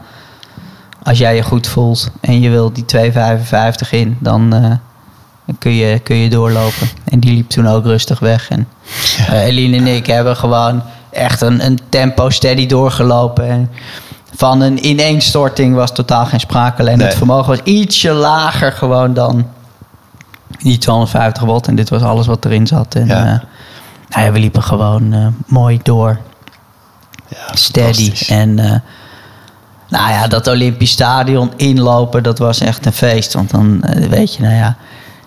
Als 1.03 1.19
jij 1.19 1.35
je 1.37 1.43
goed 1.43 1.67
voelt 1.67 2.11
en 2.21 2.41
je 2.41 2.51
wilt 2.51 2.75
die 2.75 2.85
2,55 2.85 3.91
in, 3.91 4.17
dan, 4.21 4.55
eh, 4.55 4.71
Dan 5.47 5.59
kun 5.59 5.73
je, 5.75 5.99
kun 5.99 6.17
je 6.17 6.29
doorlopen. 6.31 6.89
En 7.05 7.21
die 7.21 7.35
liep 7.35 7.49
toen 7.49 7.67
ook 7.69 7.85
rustig 7.85 8.19
weg. 8.19 8.49
En 8.51 8.69
uh, 9.31 9.45
Eline 9.45 9.77
en 9.77 9.87
ik 9.87 10.07
hebben 10.07 10.37
gewoon 10.37 10.83
echt 11.11 11.41
een, 11.41 11.65
een 11.65 11.79
tempo 11.89 12.31
steady 12.31 12.67
doorgelopen. 12.67 13.49
En 13.49 13.71
van 14.37 14.61
een 14.61 14.87
ineenstorting 14.87 15.75
was 15.75 15.93
totaal 15.95 16.27
geen 16.27 16.41
sprake. 16.41 16.81
Alleen 16.81 16.99
Nee. 16.99 17.07
het 17.07 17.17
vermogen 17.17 17.47
was 17.49 17.61
ietsje 17.65 18.13
lager 18.13 18.73
gewoon 18.73 19.15
dan 19.15 19.47
die 20.59 20.79
250 20.79 21.43
watt. 21.43 21.67
En 21.67 21.77
dit 21.77 21.89
was 21.89 22.03
alles 22.03 22.27
wat 22.27 22.45
erin 22.45 22.67
zat. 22.67 22.95
En 22.95 23.07
Ja. 23.07 23.25
ja. 23.25 23.43
nou 24.09 24.27
ja, 24.27 24.33
we 24.33 24.39
liepen 24.39 24.63
gewoon 24.63 25.13
eh, 25.13 25.27
mooi 25.47 25.81
door. 25.83 26.19
Ja, 27.29 27.55
Steady. 27.55 28.13
En 28.29 28.59
eh, 28.59 28.81
nou 29.89 30.11
ja, 30.11 30.27
dat 30.29 30.47
Olympisch 30.47 30.91
Stadion 30.91 31.53
inlopen, 31.57 32.23
dat 32.23 32.39
was 32.39 32.61
echt 32.61 32.87
een 32.87 32.93
feest. 32.93 33.33
Want 33.33 33.51
dan 33.51 33.83
eh, 33.83 34.09
weet 34.09 34.35
je, 34.35 34.43
nou 34.43 34.55
ja, 34.55 34.77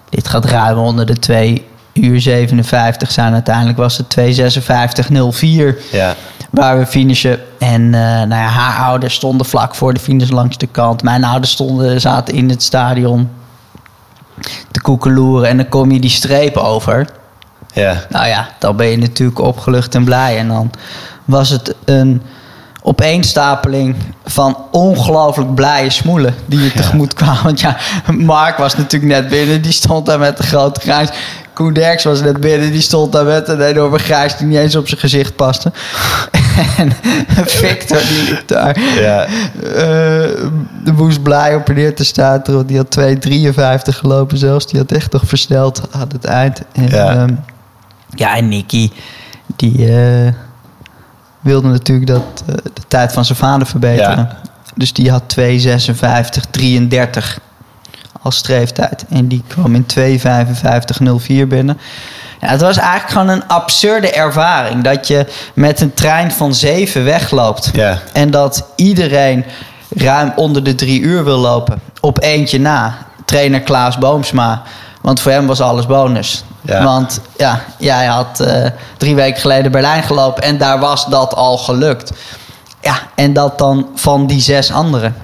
dit 0.10 0.28
gaat 0.28 0.46
ruim 0.46 0.78
onder 0.78 1.06
de 1.06 1.20
2 1.20 1.66
uur 1.94 2.22
57 2.22 3.12
zijn. 3.12 3.34
Uiteindelijk 3.34 3.78
was 3.78 3.98
het 3.98 4.18
2.56.04 4.20 5.92
Ja, 5.92 6.16
waar 6.50 6.80
we 6.80 6.86
finishen. 6.86 7.40
En 7.60 7.82
eh, 7.94 8.02
nou 8.02 8.30
ja, 8.30 8.48
haar 8.48 8.86
ouders 8.86 9.14
stonden 9.14 9.46
vlak 9.46 9.76
voor 9.76 9.94
de 9.94 10.00
finish 10.00 10.30
langs 10.30 10.58
de 10.58 10.68
kant. 10.68 11.04
Mijn 11.04 11.24
ouders 11.24 11.52
stonden, 11.52 12.02
zaten 12.02 12.34
in 12.34 12.50
het 12.50 12.64
stadion 12.64 13.30
te 14.72 14.82
koekeloeren. 14.82 15.50
En 15.50 15.58
dan 15.58 15.70
kom 15.70 15.92
je 15.92 16.00
die 16.00 16.10
streep 16.10 16.58
over. 16.58 17.08
ja, 17.74 18.06
Nou 18.10 18.28
ja, 18.28 18.50
dan 18.60 18.76
ben 18.76 18.88
je 18.88 18.98
natuurlijk 18.98 19.40
opgelucht 19.40 19.96
en 19.96 20.04
blij. 20.04 20.38
En 20.38 20.48
dan 20.48 20.72
was 21.26 21.50
het 21.50 21.76
een 21.86 22.22
opeenstapeling 22.82 23.96
van 24.26 24.58
ongelooflijk 24.72 25.56
blije 25.56 25.90
smoelen 25.90 26.36
die 26.46 26.64
je 26.64 26.72
tegemoet 26.72 27.14
kwamen. 27.20 27.44
Want 27.44 27.60
ja, 27.60 27.78
Mark 28.12 28.58
was 28.58 28.76
natuurlijk 28.76 29.12
net 29.12 29.30
binnen, 29.30 29.62
die 29.62 29.72
stond 29.72 30.06
daar 30.06 30.20
met 30.20 30.40
een 30.40 30.46
grote 30.46 30.80
grijns. 30.80 31.10
Koen 31.60 31.74
Derks 31.74 32.04
was 32.04 32.22
net 32.22 32.40
binnen, 32.40 32.72
die 32.72 32.82
stond 32.82 33.12
daar 33.12 33.26
met 33.26 33.48
een 33.48 33.62
enorme 33.62 34.00
grijs 34.00 34.38
die 34.38 34.48
niet 34.48 34.58
eens 34.58 34.76
op 34.76 34.88
zijn 34.88 35.00
gezicht 35.00 35.36
paste. 35.36 35.72
en 36.78 36.92
Victor, 37.46 37.98
die 37.98 38.24
liep 38.24 38.48
daar. 38.48 38.80
ja. 38.80 39.26
Eh, 39.26 39.32
de 40.84 40.92
moest 40.96 41.24
blij 41.24 41.56
op 41.56 41.70
en 41.70 41.76
neer 41.76 41.96
te 41.96 42.06
staan. 42.06 42.42
Die 42.66 42.78
had 42.78 43.00
2,53 43.00 43.98
gelopen 43.98 44.38
zelfs. 44.38 44.68
Die 44.68 44.80
had 44.80 44.92
echt 44.92 45.12
nog 45.12 45.22
versneld 45.26 45.82
aan 45.92 46.08
het 46.12 46.26
eind. 46.26 46.62
En, 46.72 46.88
Ja. 46.88 47.12
ja. 47.12 47.26
ja, 48.10 48.38
en 48.38 48.50
Nicky, 48.50 48.90
die 49.56 49.96
eh, 49.96 50.34
wilde 51.40 51.68
natuurlijk 51.68 52.08
dat, 52.08 52.44
eh, 52.48 52.56
de 52.56 52.82
tijd 52.88 53.14
van 53.14 53.26
zijn 53.26 53.38
vader 53.38 53.68
verbeteren. 53.68 54.18
Ja. 54.18 54.38
Dus 54.76 54.94
die 54.94 55.12
had 55.12 55.24
2,56,33 55.40 55.46
als 58.22 58.36
streeftijd. 58.36 59.06
En 59.10 59.28
die 59.28 59.44
kwam 59.48 59.76
in 59.76 59.86
2,55,04 59.98 61.48
binnen. 61.48 61.80
Ja, 62.42 62.48
het 62.48 62.62
was 62.62 62.78
eigenlijk 62.78 63.12
gewoon 63.12 63.28
een 63.28 63.48
absurde 63.48 64.12
ervaring. 64.12 64.84
Dat 64.84 65.08
je 65.08 65.26
met 65.54 65.82
een 65.82 65.94
trein 65.94 66.32
van 66.32 66.54
7 66.54 67.04
wegloopt. 67.04 67.70
Ja. 67.74 68.00
En 68.14 68.32
dat 68.32 68.66
iedereen 68.76 69.46
ruim 69.96 70.34
onder 70.36 70.64
de 70.64 70.76
drie 70.76 71.02
uur 71.02 71.24
wil 71.24 71.38
lopen. 71.38 71.82
Op 72.00 72.22
eentje 72.22 72.60
na. 72.60 72.98
Trainer 73.26 73.62
Klaas 73.62 73.98
Boomsma. 73.98 74.62
Want 75.02 75.20
voor 75.20 75.32
hem 75.32 75.48
was 75.48 75.62
alles 75.62 75.86
bonus. 75.86 76.44
Ja. 76.62 76.84
Want 76.84 77.22
ja, 77.38 77.62
jij 77.78 78.06
had 78.06 78.40
eh, 78.40 78.66
drie 78.98 79.16
weken 79.16 79.42
geleden 79.42 79.72
Berlijn 79.72 80.04
gelopen. 80.04 80.44
En 80.44 80.58
daar 80.58 80.80
was 80.80 81.06
dat 81.06 81.36
al 81.36 81.58
gelukt. 81.58 82.12
Ja, 82.82 83.00
en 83.16 83.34
dat 83.34 83.58
dan 83.58 83.88
van 83.96 84.28
die 84.28 84.42
zes 84.42 84.72
anderen. 84.72 85.16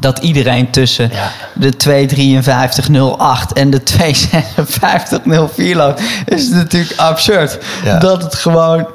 Dat 0.00 0.18
iedereen 0.18 0.70
tussen 0.70 1.10
Ja. 1.12 1.30
de 1.52 1.76
25308 1.76 3.52
en 3.52 3.70
de 3.70 3.82
25604 3.82 5.76
loopt. 5.76 6.02
Is 6.24 6.48
natuurlijk 6.48 7.00
absurd. 7.00 7.58
Ja. 7.84 7.98
Dat 7.98 8.22
het 8.22 8.34
gewoon 8.34 8.88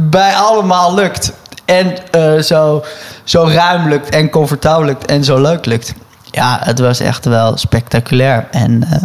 bij 0.00 0.34
allemaal 0.34 0.94
lukt. 0.94 1.32
En 1.64 1.96
eh, 2.10 2.38
zo, 2.38 2.84
zo 3.24 3.48
ruim 3.52 3.88
lukt 3.88 4.08
en 4.08 4.30
comfortabel 4.30 4.84
lukt 4.84 5.04
en 5.04 5.24
zo 5.24 5.40
leuk 5.40 5.64
lukt. 5.66 5.94
Ja, 6.30 6.58
het 6.62 6.78
was 6.78 7.00
echt 7.00 7.24
wel 7.24 7.56
spectaculair. 7.56 8.46
En 8.50 8.84
eh, 8.90 9.02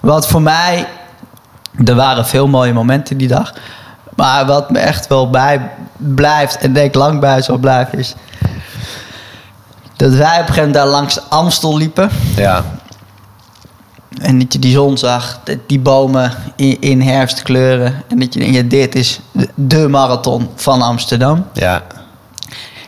wat 0.00 0.28
voor 0.28 0.42
mij... 0.42 0.86
Er 1.84 1.94
waren 1.94 2.26
veel 2.26 2.48
mooie 2.48 2.72
momenten 2.72 3.16
die 3.16 3.28
dag. 3.28 3.52
Maar 4.16 4.46
wat 4.46 4.70
me 4.70 4.78
echt 4.78 5.06
wel 5.06 5.30
bij 5.30 5.70
blijft 5.96 6.56
en 6.56 6.72
denk 6.72 6.94
lang 6.94 7.20
bij 7.20 7.42
zal 7.42 7.56
blijven 7.58 7.98
is... 7.98 8.14
Dat 10.00 10.12
wij 10.12 10.40
op 10.40 10.48
een 10.48 10.54
gegeven 10.54 10.56
moment 10.56 10.74
daar 10.74 10.86
langs 10.86 11.14
de 11.14 11.22
Amstel 11.28 11.76
liepen. 11.76 12.10
Ja, 12.36 12.64
En 14.20 14.38
dat 14.38 14.52
je 14.52 14.58
die 14.58 14.72
zon 14.72 14.98
zag, 14.98 15.40
die 15.66 15.78
bomen 15.78 16.32
in, 16.56 16.80
in 16.80 17.00
herfstkleuren. 17.00 18.02
En 18.08 18.18
dat 18.18 18.34
je 18.34 18.40
denkt, 18.40 18.54
ja, 18.54 18.62
dit 18.62 18.94
is 18.94 19.20
de, 19.32 19.48
de 19.54 19.88
marathon 19.88 20.48
van 20.56 20.82
Amsterdam. 20.82 21.46
ja, 21.52 21.82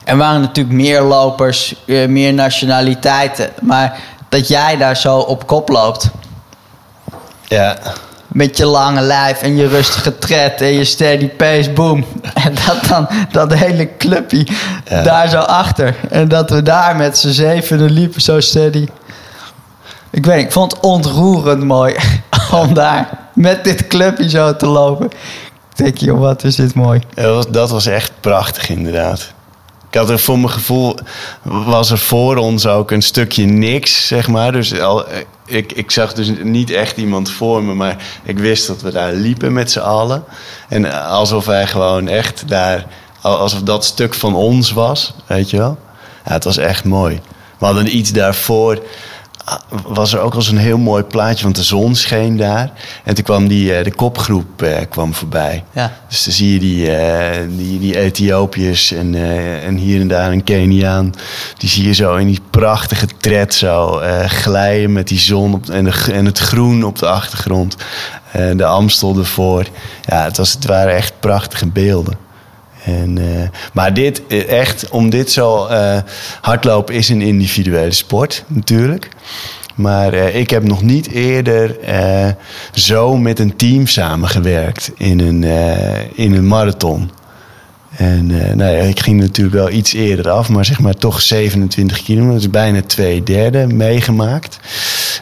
Er 0.05 0.17
waren 0.17 0.41
natuurlijk 0.41 0.77
meer 0.77 1.03
lopers, 1.03 1.75
eh, 1.87 2.09
meer 2.09 2.35
nationaliteiten. 2.35 3.51
Maar 3.63 3.99
dat 4.29 4.49
jij 4.49 4.77
daar 4.77 4.97
zo 4.97 5.19
op 5.19 5.47
kop 5.47 5.69
loopt. 5.69 6.11
ja, 7.45 7.79
Met 8.33 8.57
je 8.57 8.67
lange 8.67 9.01
lijf 9.01 9.43
en 9.43 9.57
je 9.57 9.69
rustige 9.69 10.19
tred 10.19 10.61
en 10.61 10.73
je 10.73 10.85
steady 10.85 11.29
pace, 11.29 11.71
boom. 11.71 12.05
En 12.35 12.55
dat 12.67 12.85
dan 12.89 13.09
dat 13.33 13.55
hele 13.55 13.97
clubje 13.97 14.47
Ja. 14.89 15.03
daar 15.03 15.29
zo 15.29 15.39
achter. 15.39 15.97
En 16.11 16.29
dat 16.29 16.51
we 16.51 16.63
daar 16.63 16.97
met 16.97 17.19
z'n 17.19 17.31
zevenen 17.31 17.91
liepen 17.91 18.21
zo 18.21 18.41
steady. 18.41 18.87
Ik 20.11 20.27
weet 20.27 20.37
niet, 20.37 20.47
ik 20.47 20.53
vond 20.53 20.73
het 20.73 20.81
ontroerend 20.81 21.65
mooi 21.65 21.95
om 22.63 22.75
daar 22.75 23.09
met 23.35 23.65
dit 23.65 23.87
clubje 23.87 24.29
zo 24.29 24.57
te 24.57 24.67
lopen. 24.67 25.07
Ik 25.07 25.77
denk, 25.85 25.97
joh, 25.97 26.21
wat 26.21 26.45
is 26.45 26.57
dit 26.57 26.75
mooi. 26.75 27.01
Dat 27.15 27.35
was, 27.35 27.47
dat 27.49 27.71
was 27.71 27.87
echt 27.87 28.13
prachtig, 28.21 28.69
inderdaad. 28.69 29.33
Ik 29.91 29.99
had 29.99 30.11
er 30.11 30.19
voor 30.19 30.39
mijn 30.39 30.51
gevoel, 30.51 30.97
was 31.43 31.91
er 31.91 31.99
voor 31.99 32.37
ons 32.37 32.67
ook 32.67 32.91
een 32.91 33.03
stukje 33.03 33.45
niks, 33.45 34.07
zeg 34.07 34.29
maar. 34.29 34.53
Dus 34.53 34.81
al, 34.81 35.05
ik, 35.53 35.73
ik 35.73 35.91
zag 35.91 36.15
dus 36.15 36.33
niet 36.43 36.71
echt 36.71 36.97
iemand 36.97 37.31
voor 37.31 37.63
me, 37.63 37.75
maar 37.75 37.97
ik 38.23 38.39
wist 38.39 38.67
dat 38.67 38.83
we 38.83 38.93
daar 38.93 39.13
liepen 39.13 39.53
met 39.53 39.71
z'n 39.71 39.79
allen. 39.79 40.25
En 40.69 41.07
alsof 41.07 41.45
wij 41.45 41.67
gewoon 41.67 42.09
echt 42.09 42.49
daar, 42.49 42.87
alsof 43.21 43.63
dat 43.63 43.85
stuk 43.85 44.15
van 44.15 44.35
ons 44.35 44.73
was, 44.73 45.15
weet 45.27 45.51
je 45.51 45.57
wel. 45.57 45.79
Ja, 46.25 46.33
het 46.33 46.45
was 46.45 46.57
echt 46.57 46.85
mooi. 46.85 47.21
We 47.59 47.65
hadden 47.65 47.97
iets 47.97 48.13
daarvoor, 48.13 48.83
was 49.87 50.13
er 50.13 50.21
ook 50.21 50.35
al 50.35 50.43
zo'n 50.43 50.57
heel 50.57 50.79
mooi 50.79 51.03
plaatje, 51.03 51.45
want 51.45 51.57
de 51.57 51.63
zon 51.63 51.95
scheen 51.95 52.37
daar. 52.37 52.73
En 53.05 53.15
toen 53.15 53.25
kwam 53.25 53.49
die, 53.49 53.75
eh, 53.75 53.85
de 53.85 53.95
kopgroep 53.95 54.63
eh, 54.63 54.77
kwam 54.89 55.15
voorbij. 55.15 55.65
Ja. 55.73 55.93
Dus 56.09 56.25
dan 56.25 56.33
zie 56.33 56.53
je 56.53 56.59
die, 56.59 56.97
eh, 56.97 57.49
die, 57.57 57.79
die 57.79 57.99
Ethiopiërs 57.99 58.93
en, 58.93 59.15
en 59.63 59.77
hier 59.77 60.01
en 60.01 60.09
daar 60.09 60.33
een 60.33 60.45
Keniaan. 60.45 61.15
Die 61.57 61.69
zie 61.69 61.87
je 61.87 61.93
zo 61.93 62.17
in 62.17 62.27
die 62.27 62.41
prachtige 62.51 63.07
tred 63.21 63.55
zo 63.55 64.01
glijden 64.27 64.93
met 64.93 65.09
die 65.09 65.19
zon 65.19 65.55
op, 65.55 65.69
en, 65.69 65.85
de, 65.85 66.13
en 66.13 66.25
het 66.25 66.39
groen 66.39 66.85
op 66.85 66.99
de 66.99 67.07
achtergrond. 67.07 67.77
De 68.57 68.65
Amstel 68.65 69.19
ervoor. 69.19 69.67
Ja, 70.03 70.25
het, 70.25 70.37
was, 70.37 70.53
het 70.53 70.67
waren 70.67 70.95
echt 70.95 71.13
prachtige 71.21 71.67
beelden. 71.67 72.17
En, 72.85 73.19
eh, 73.19 73.49
maar 73.73 73.95
dit, 73.95 74.23
eh, 74.27 74.49
echt, 74.61 74.89
om 74.91 75.11
dit 75.11 75.31
zo... 75.31 75.67
eh, 75.67 75.99
hardlopen 76.41 76.95
is 76.95 77.09
een 77.09 77.21
individuele 77.21 77.93
sport 77.93 78.45
natuurlijk. 78.47 79.09
Maar 79.75 80.15
ik 80.15 80.51
heb 80.51 80.63
nog 80.63 80.83
niet 80.83 81.11
eerder 81.11 81.77
zo 82.73 83.17
met 83.17 83.39
een 83.39 83.57
team 83.57 83.87
samengewerkt 83.87 84.93
in 84.97 85.21
een, 85.21 85.45
in 86.15 86.35
een 86.35 86.47
marathon. 86.47 87.11
En 87.97 88.27
nou 88.57 88.77
ja, 88.77 88.83
ik 88.83 89.01
ging 89.01 89.21
natuurlijk 89.21 89.57
wel 89.57 89.71
iets 89.71 89.93
eerder 89.93 90.31
af, 90.31 90.49
maar 90.49 90.65
zeg 90.65 90.81
maar 90.81 90.95
toch 90.95 91.21
27 91.21 92.03
kilometer, 92.03 92.35
dus 92.35 92.51
bijna 92.51 92.83
twee 92.83 93.23
derde 93.23 93.67
meegemaakt. 93.67 94.59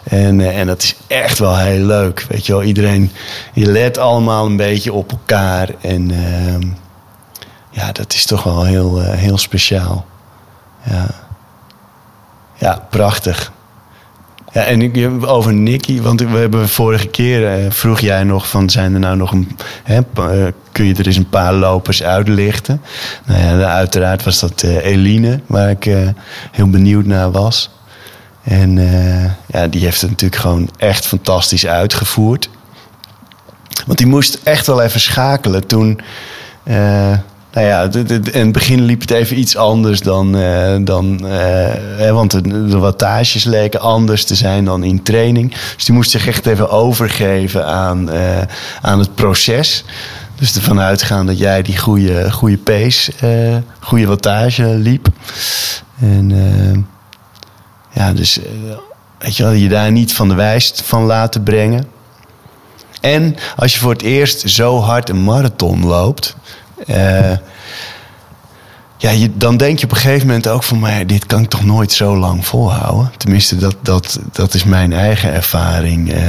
En, 0.04 0.40
en 0.54 0.66
dat 0.66 0.82
is 0.82 0.96
echt 1.06 1.38
wel 1.38 1.58
heel 1.58 1.84
leuk. 1.84 2.26
Weet 2.28 2.46
je 2.46 2.52
wel, 2.52 2.62
iedereen, 2.62 3.10
je 3.52 3.66
let 3.66 3.98
allemaal 3.98 4.46
een 4.46 4.56
beetje 4.56 4.92
op 4.92 5.10
elkaar. 5.10 5.68
En 5.80 6.10
ehm, 6.10 6.66
ja, 7.70 7.92
dat 7.92 8.12
is 8.12 8.26
toch 8.26 8.42
wel 8.42 8.64
heel, 8.64 9.00
eh, 9.00 9.18
heel 9.18 9.38
speciaal. 9.38 10.06
Ja. 10.84 11.06
ja, 12.54 12.86
prachtig. 12.90 13.52
Ja, 14.52 14.64
en 14.64 15.26
over 15.26 15.52
Nicky, 15.52 16.00
want 16.00 16.20
we 16.20 16.38
hebben 16.38 16.68
vorige 16.68 17.06
keer 17.06 17.52
eh, 17.52 17.70
vroeg 17.70 18.00
jij 18.00 18.24
nog 18.24 18.48
van 18.48 18.70
zijn 18.70 18.94
er 18.94 19.00
nou 19.00 19.16
nog 19.16 19.32
een, 19.32 19.56
hè, 19.82 20.00
eh, 20.14 20.52
kun 20.72 20.84
je 20.84 20.94
er 20.94 21.06
eens 21.06 21.16
een 21.16 21.28
paar 21.28 21.52
lopers 21.52 22.02
uitlichten? 22.02 22.82
Nou 23.26 23.58
ja, 23.58 23.72
uiteraard 23.72 24.24
was 24.24 24.40
dat 24.40 24.62
Eline, 24.62 25.40
waar 25.46 25.70
ik 25.70 25.84
heel 26.50 26.70
benieuwd 26.70 27.04
naar 27.04 27.30
was. 27.30 27.70
En 28.42 28.78
ja, 29.46 29.66
die 29.66 29.80
heeft 29.80 30.00
het 30.00 30.10
natuurlijk 30.10 30.40
gewoon 30.40 30.70
echt 30.76 31.06
fantastisch 31.06 31.66
uitgevoerd. 31.66 32.48
Want 33.86 33.98
die 33.98 34.06
moest 34.06 34.40
echt 34.42 34.66
wel 34.66 34.82
even 34.82 35.00
schakelen 35.00 35.66
toen, 35.66 36.00
nou 37.52 37.66
ja, 37.66 37.82
in 38.32 38.44
het 38.44 38.52
begin 38.52 38.82
liep 38.82 39.00
het 39.00 39.10
even 39.10 39.38
iets 39.38 39.56
anders 39.56 40.00
dan. 40.00 40.36
eh, 40.36 40.76
dan 40.80 41.26
eh, 41.26 41.74
hè, 41.96 42.12
want 42.12 42.44
de, 42.44 42.78
wattages 42.78 43.44
leken 43.44 43.80
anders 43.80 44.24
te 44.24 44.34
zijn 44.34 44.64
dan 44.64 44.84
in 44.84 45.02
training. 45.02 45.54
Dus 45.74 45.84
die 45.84 45.94
moest 45.94 46.10
zich 46.10 46.26
echt 46.26 46.46
even 46.46 46.70
overgeven 46.70 47.66
aan, 47.66 48.10
eh, 48.10 48.40
aan 48.80 48.98
het 48.98 49.14
proces. 49.14 49.84
Dus 50.34 50.56
ervan 50.56 50.80
uitgaan 50.80 51.26
dat 51.26 51.38
jij 51.38 51.62
die 51.62 51.78
goede, 51.78 52.32
goede 52.32 52.58
pace, 52.58 53.12
goede 53.80 54.06
wattage 54.06 54.64
liep. 54.64 55.08
En 56.00 56.86
ja, 57.90 58.12
dus 58.12 58.38
weet 59.18 59.36
je 59.36 59.42
wel, 59.42 59.52
je 59.52 59.68
daar 59.68 59.92
niet 59.92 60.12
van 60.12 60.28
de 60.28 60.34
wijs 60.34 60.72
van 60.84 61.04
laten 61.04 61.42
brengen. 61.42 61.84
En 63.00 63.36
als 63.56 63.72
je 63.72 63.78
voor 63.78 63.92
het 63.92 64.02
eerst 64.02 64.50
zo 64.50 64.78
hard 64.78 65.08
een 65.08 65.22
marathon 65.22 65.86
loopt. 65.86 66.36
Eh, 66.86 67.36
ja, 68.96 69.28
dan 69.34 69.56
denk 69.56 69.78
je 69.78 69.84
op 69.84 69.90
een 69.90 69.96
gegeven 69.96 70.26
moment 70.26 70.48
ook 70.48 70.62
van... 70.62 70.78
maar 70.78 71.06
dit 71.06 71.26
kan 71.26 71.42
ik 71.42 71.48
toch 71.48 71.64
nooit 71.64 71.92
zo 71.92 72.16
lang 72.16 72.46
volhouden. 72.46 73.12
Tenminste, 73.16 73.56
dat, 73.56 73.76
dat, 73.82 74.20
dat 74.32 74.54
is 74.54 74.64
mijn 74.64 74.92
eigen 74.92 75.32
ervaring. 75.32 76.12
eh. 76.12 76.22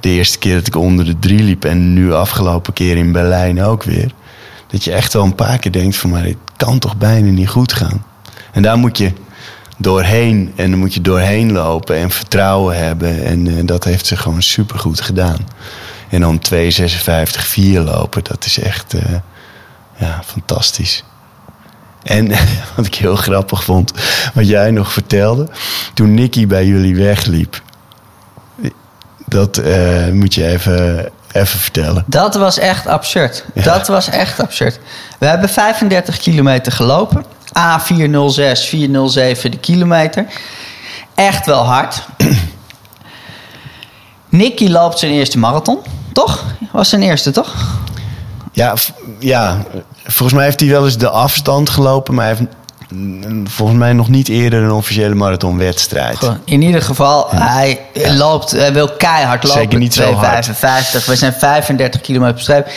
de 0.00 0.08
eerste 0.08 0.38
keer 0.38 0.54
dat 0.54 0.66
ik 0.66 0.76
onder 0.76 1.04
de 1.04 1.18
drie 1.18 1.42
liep... 1.42 1.64
en 1.64 1.92
nu 1.92 2.12
afgelopen 2.12 2.72
keer 2.72 2.96
in 2.96 3.12
Berlijn 3.12 3.62
ook 3.62 3.82
weer. 3.82 4.10
Dat 4.66 4.84
je 4.84 4.92
echt 4.92 5.12
wel 5.12 5.24
een 5.24 5.34
paar 5.34 5.58
keer 5.58 5.72
denkt 5.72 5.96
van... 5.96 6.10
maar 6.10 6.22
dit 6.22 6.36
kan 6.56 6.78
toch 6.78 6.96
bijna 6.96 7.30
niet 7.30 7.48
goed 7.48 7.72
gaan. 7.72 8.04
En 8.52 8.62
daar 8.62 8.76
moet 8.78 8.98
je 8.98 9.12
doorheen. 9.76 10.52
En 10.56 10.70
dan 10.70 10.78
moet 10.78 10.94
je 10.94 11.00
doorheen 11.00 11.52
lopen 11.52 11.96
en 11.96 12.10
vertrouwen 12.10 12.76
hebben. 12.78 13.24
En 13.24 13.46
eh, 13.46 13.54
dat 13.64 13.84
heeft 13.84 14.06
ze 14.06 14.16
gewoon 14.16 14.42
supergoed 14.42 15.00
gedaan. 15.00 15.38
En 16.10 16.20
dan 16.20 16.42
2.56.4 16.52 16.58
lopen, 17.84 18.24
dat 18.24 18.44
is 18.44 18.58
echt 18.58 18.94
eh, 18.94 19.14
ja, 19.96 20.22
fantastisch. 20.24 21.04
En 22.02 22.28
wat 22.76 22.86
ik 22.86 22.94
heel 22.94 23.16
grappig 23.16 23.64
vond, 23.64 23.92
wat 24.34 24.48
jij 24.48 24.70
nog 24.70 24.92
vertelde, 24.92 25.48
toen 25.94 26.14
Nicky 26.14 26.46
bij 26.46 26.66
jullie 26.66 26.96
wegliep. 26.96 27.62
Dat 29.26 29.58
eh, 29.58 30.08
moet 30.08 30.34
je 30.34 30.46
even, 30.46 31.10
even 31.32 31.58
vertellen. 31.58 32.04
Dat 32.06 32.34
was 32.34 32.58
echt 32.58 32.86
absurd. 32.86 33.44
Ja. 33.54 33.62
Dat 33.62 33.88
was 33.88 34.08
echt 34.08 34.40
absurd. 34.40 34.78
We 35.18 35.26
hebben 35.26 35.48
35 35.48 36.16
kilometer 36.18 36.72
gelopen. 36.72 37.24
A406, 37.48 38.68
407 38.68 39.50
de 39.50 39.58
kilometer. 39.58 40.26
Echt 41.14 41.46
wel 41.46 41.64
hard. 41.64 42.06
Nicky 44.36 44.68
loopt 44.68 44.98
zijn 44.98 45.12
eerste 45.12 45.38
marathon. 45.38 45.78
Toch? 46.12 46.44
Was 46.72 46.88
zijn 46.88 47.02
eerste, 47.02 47.30
toch? 47.30 47.54
Ja, 48.52 48.74
ja, 49.18 49.62
volgens 50.04 50.32
mij 50.32 50.44
heeft 50.44 50.60
hij 50.60 50.68
wel 50.68 50.84
eens 50.84 50.98
de 50.98 51.08
afstand 51.08 51.70
gelopen, 51.70 52.14
maar 52.14 52.26
hij 52.26 52.34
heeft 52.36 52.50
volgens 53.44 53.78
mij 53.78 53.92
nog 53.92 54.08
niet 54.08 54.28
eerder 54.28 54.62
een 54.62 54.72
officiële 54.72 55.14
marathonwedstrijd. 55.14 56.30
In 56.44 56.62
ieder 56.62 56.82
geval, 56.82 57.28
hij 57.30 57.80
loopt, 57.94 58.50
hij 58.50 58.72
wil 58.72 58.88
keihard 58.88 59.42
lopen. 59.42 59.60
Zeker 59.60 59.78
niet 59.78 59.94
zo 59.94 60.12
hard. 60.12 60.48
2,55. 60.48 60.52
We 61.06 61.16
zijn 61.16 61.32
35 61.32 62.00
kilometer 62.00 62.34
per 62.34 62.42
streep. 62.42 62.68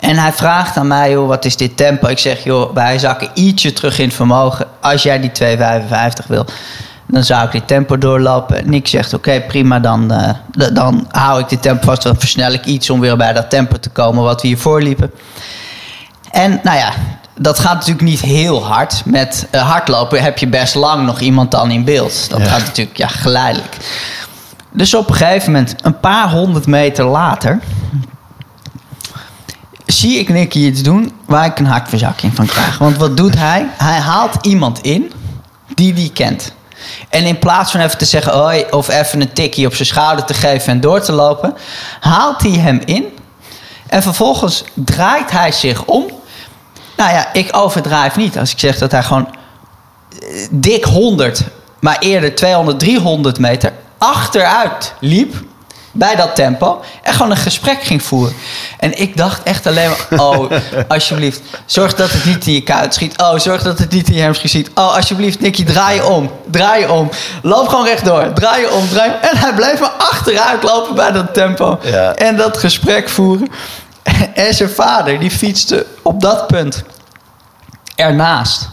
En 0.00 0.16
hij 0.16 0.32
vraagt 0.32 0.76
aan 0.76 0.86
mij, 0.86 1.10
joh, 1.10 1.28
wat 1.28 1.44
is 1.44 1.56
dit 1.56 1.76
tempo? 1.76 2.08
Ik 2.08 2.18
zeg, 2.18 2.44
joh, 2.44 2.74
wij 2.74 2.98
zakken 2.98 3.28
ietsje 3.34 3.72
terug 3.72 3.98
in 3.98 4.04
het 4.04 4.14
vermogen. 4.14 4.66
Als 4.80 5.02
jij 5.02 5.20
die 5.20 5.30
2,55 5.58 6.26
wil, 6.26 6.46
dan 7.10 7.24
zou 7.24 7.44
ik 7.44 7.52
dit 7.52 7.66
tempo 7.66 7.98
doorlopen. 7.98 8.70
Nick 8.70 8.88
zegt, 8.88 9.14
oké, 9.14 9.40
prima, 9.40 9.80
dan, 9.80 10.12
d- 10.58 10.74
dan 10.74 11.06
hou 11.10 11.40
ik 11.40 11.48
dit 11.48 11.62
tempo 11.62 11.86
vast. 11.86 12.02
Dan 12.02 12.16
versnel 12.18 12.52
ik 12.52 12.64
iets 12.64 12.90
om 12.90 13.00
weer 13.00 13.16
bij 13.16 13.32
dat 13.32 13.50
tempo 13.50 13.76
te 13.78 13.88
komen 13.88 14.22
wat 14.22 14.42
we 14.42 14.48
hiervoor 14.48 14.82
liepen. 14.82 15.10
En 16.30 16.60
nou 16.62 16.76
ja, 16.78 16.92
dat 17.38 17.58
gaat 17.58 17.74
natuurlijk 17.74 18.00
niet 18.00 18.20
heel 18.20 18.64
hard. 18.64 19.02
Met 19.04 19.46
eh, 19.50 19.68
hardlopen 19.70 20.22
heb 20.22 20.38
je 20.38 20.46
best 20.48 20.74
lang 20.74 21.06
nog 21.06 21.20
iemand 21.20 21.50
dan 21.50 21.70
in 21.70 21.84
beeld. 21.84 22.30
Dat 22.30 22.40
Ja. 22.40 22.46
gaat 22.46 22.60
natuurlijk 22.66 22.96
ja, 22.96 23.06
geleidelijk. 23.08 23.76
Dus 24.72 24.94
op 24.94 25.08
een 25.08 25.14
gegeven 25.14 25.52
moment, 25.52 25.74
een 25.82 26.00
paar 26.00 26.30
honderd 26.30 26.66
meter 26.66 27.04
later... 27.04 27.58
zie 29.86 30.18
ik 30.18 30.28
Nicky 30.28 30.58
iets 30.58 30.82
doen 30.82 31.12
waar 31.26 31.44
ik 31.44 31.58
een 31.58 31.66
hartverzakking 31.66 32.34
van 32.34 32.46
krijg. 32.46 32.78
Want 32.78 32.96
wat 32.96 33.16
doet 33.16 33.38
hij? 33.38 33.66
Hij 33.76 33.98
haalt 33.98 34.46
iemand 34.46 34.80
in 34.80 35.12
die 35.74 35.92
die 35.92 36.12
kent. 36.12 36.52
En 37.08 37.24
in 37.24 37.38
plaats 37.38 37.70
van 37.70 37.80
even 37.80 37.98
te 37.98 38.04
zeggen 38.04 38.32
hoi... 38.32 38.64
of 38.70 38.88
even 38.88 39.20
een 39.20 39.32
tikkie 39.32 39.66
op 39.66 39.74
zijn 39.74 39.88
schouder 39.88 40.24
te 40.24 40.34
geven 40.34 40.72
en 40.72 40.80
door 40.80 41.00
te 41.00 41.12
lopen... 41.12 41.56
haalt 42.00 42.42
hij 42.42 42.50
hem 42.50 42.80
in... 42.84 43.18
En 43.90 44.02
vervolgens 44.02 44.64
draait 44.74 45.30
hij 45.30 45.52
zich 45.52 45.84
om. 45.84 46.06
Nou 46.96 47.12
ja, 47.12 47.32
ik 47.32 47.56
overdrijf 47.56 48.16
niet 48.16 48.38
als 48.38 48.52
ik 48.52 48.58
zeg 48.58 48.78
dat 48.78 48.90
hij 48.90 49.02
gewoon 49.02 49.28
eh, 49.28 50.46
dik 50.50 50.84
100, 50.84 51.42
maar 51.80 51.98
eerder 51.98 52.34
200, 52.34 52.78
300 52.78 53.38
meter 53.38 53.72
achteruit 53.98 54.94
liep. 55.00 55.34
Bij 55.92 56.16
dat 56.16 56.34
tempo. 56.34 56.80
En 57.02 57.12
gewoon 57.12 57.30
een 57.30 57.36
gesprek 57.36 57.82
ging 57.82 58.02
voeren. 58.02 58.34
En 58.78 58.98
ik 59.00 59.16
dacht 59.16 59.42
echt 59.42 59.66
alleen 59.66 59.88
maar: 59.90 60.20
oh, 60.20 60.50
alsjeblieft. 60.88 61.40
Zorg 61.66 61.94
dat 61.94 62.10
het 62.10 62.24
niet 62.24 62.46
in 62.46 62.52
je 62.52 62.62
kuit 62.62 62.94
schiet. 62.94 63.18
Oh, 63.20 63.38
zorg 63.38 63.62
dat 63.62 63.78
het 63.78 63.90
niet 63.92 64.08
in 64.08 64.14
je 64.14 64.22
hamstring 64.22 64.50
schiet. 64.50 64.70
Oh, 64.74 64.94
alsjeblieft, 64.96 65.40
Nicky, 65.40 65.64
draai 65.64 65.94
je 65.96 66.06
om. 66.06 66.30
Draai 66.50 66.80
je 66.80 66.92
om. 66.92 67.10
Loop 67.42 67.68
gewoon 67.68 67.84
rechtdoor. 67.84 68.32
Draai 68.32 68.60
je 68.60 68.70
om. 68.72 68.88
Draai 68.88 69.10
je- 69.10 69.16
En 69.16 69.36
hij 69.36 69.54
bleef 69.54 69.80
maar 69.80 69.88
achteruit 69.90 70.62
lopen 70.62 70.94
bij 70.94 71.12
dat 71.12 71.34
tempo. 71.34 71.78
Ja. 71.82 72.14
En 72.14 72.36
dat 72.36 72.56
gesprek 72.58 73.08
voeren. 73.08 73.48
En 74.34 74.54
zijn 74.54 74.70
vader, 74.70 75.18
die 75.18 75.30
fietste 75.30 75.86
op 76.02 76.20
dat 76.20 76.46
punt 76.46 76.82
ernaast. 77.94 78.68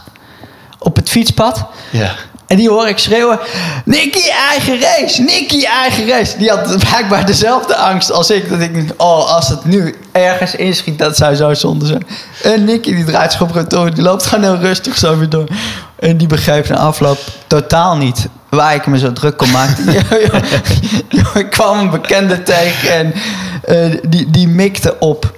Op 0.78 0.96
het 0.96 1.08
fietspad. 1.10 1.64
Ja. 1.90 2.14
En 2.48 2.56
die 2.56 2.68
hoor 2.68 2.88
ik 2.88 2.98
schreeuwen: 2.98 3.38
Nicky, 3.84 4.28
eigen 4.50 4.80
race! 4.80 5.22
Nicky, 5.22 5.64
eigen 5.64 6.08
race! 6.08 6.38
Die 6.38 6.50
had 6.50 6.78
blijkbaar 6.78 7.26
dezelfde 7.26 7.76
angst 7.76 8.12
als 8.12 8.30
ik. 8.30 8.48
Dat 8.48 8.60
ik, 8.60 8.92
oh, 8.96 9.34
als 9.34 9.48
het 9.48 9.64
nu 9.64 9.94
ergens 10.12 10.54
inschiet, 10.54 10.98
dat 10.98 11.16
zou 11.16 11.34
zo 11.34 11.54
zonde 11.54 11.86
zijn. 11.86 12.06
En 12.42 12.64
Nicky, 12.64 12.94
die 12.94 13.04
draait 13.04 13.32
zich 13.32 13.40
op 13.40 13.50
retour, 13.50 13.94
die 13.94 14.02
loopt 14.02 14.26
gewoon 14.26 14.44
heel 14.44 14.58
rustig 14.58 14.98
zo 14.98 15.18
weer 15.18 15.28
door. 15.28 15.46
En 15.98 16.16
die 16.16 16.26
begreep 16.26 16.68
na 16.68 16.76
afloop 16.76 17.18
totaal 17.46 17.96
niet 17.96 18.28
waar 18.48 18.74
ik 18.74 18.86
me 18.86 18.98
zo 18.98 19.12
druk 19.12 19.42
om 19.42 19.50
maakte. 19.50 19.82
ik 21.40 21.50
kwam 21.50 21.78
een 21.78 21.90
bekende 21.90 22.42
tegen 22.42 22.92
en 22.92 23.14
eh, 23.64 24.00
die, 24.08 24.30
die 24.30 24.48
mikte 24.48 24.96
op 24.98 25.36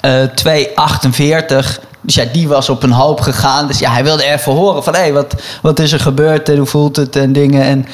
eh 0.00 0.22
2,48. 0.22 1.85
Dus 2.06 2.14
ja, 2.14 2.24
die 2.32 2.48
was 2.48 2.68
op 2.68 2.82
een 2.82 2.92
hoop 2.92 3.20
gegaan. 3.20 3.66
Dus 3.66 3.78
ja, 3.78 3.92
hij 3.92 4.04
wilde 4.04 4.24
even 4.24 4.52
horen 4.52 4.84
van... 4.84 4.94
hé, 4.94 5.12
wat, 5.12 5.34
wat 5.62 5.78
is 5.78 5.92
er 5.92 6.00
gebeurd 6.00 6.48
en 6.48 6.56
hoe 6.56 6.66
voelt 6.66 6.96
het 6.96 7.16
en 7.16 7.32
dingen. 7.32 7.62
En, 7.62 7.86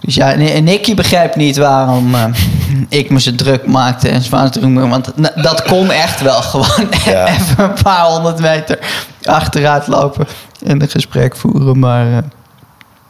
dus 0.00 0.14
ja, 0.14 0.32
en 0.32 0.40
en 0.40 0.64
Nicky 0.64 0.94
begrijpt 0.94 1.36
niet 1.36 1.56
waarom 1.56 2.14
eh, 2.14 2.24
ik 2.88 3.10
me 3.10 3.20
zo 3.20 3.34
druk 3.34 3.66
maakte 3.66 4.08
en 4.08 4.22
zwaar 4.22 4.50
druk. 4.50 4.88
Want 4.88 5.12
dat 5.34 5.62
kon 5.62 5.90
echt 5.90 6.20
wel 6.20 6.42
gewoon 6.42 6.88
Ja. 7.04 7.26
even 7.34 7.64
een 7.64 7.82
paar 7.82 8.06
honderd 8.06 8.38
meter 8.38 8.78
achteruit 9.24 9.86
lopen 9.86 10.26
en 10.66 10.82
een 10.82 10.88
gesprek 10.88 11.36
voeren. 11.36 11.78
Maar 11.78 12.12
eh, 12.12 12.22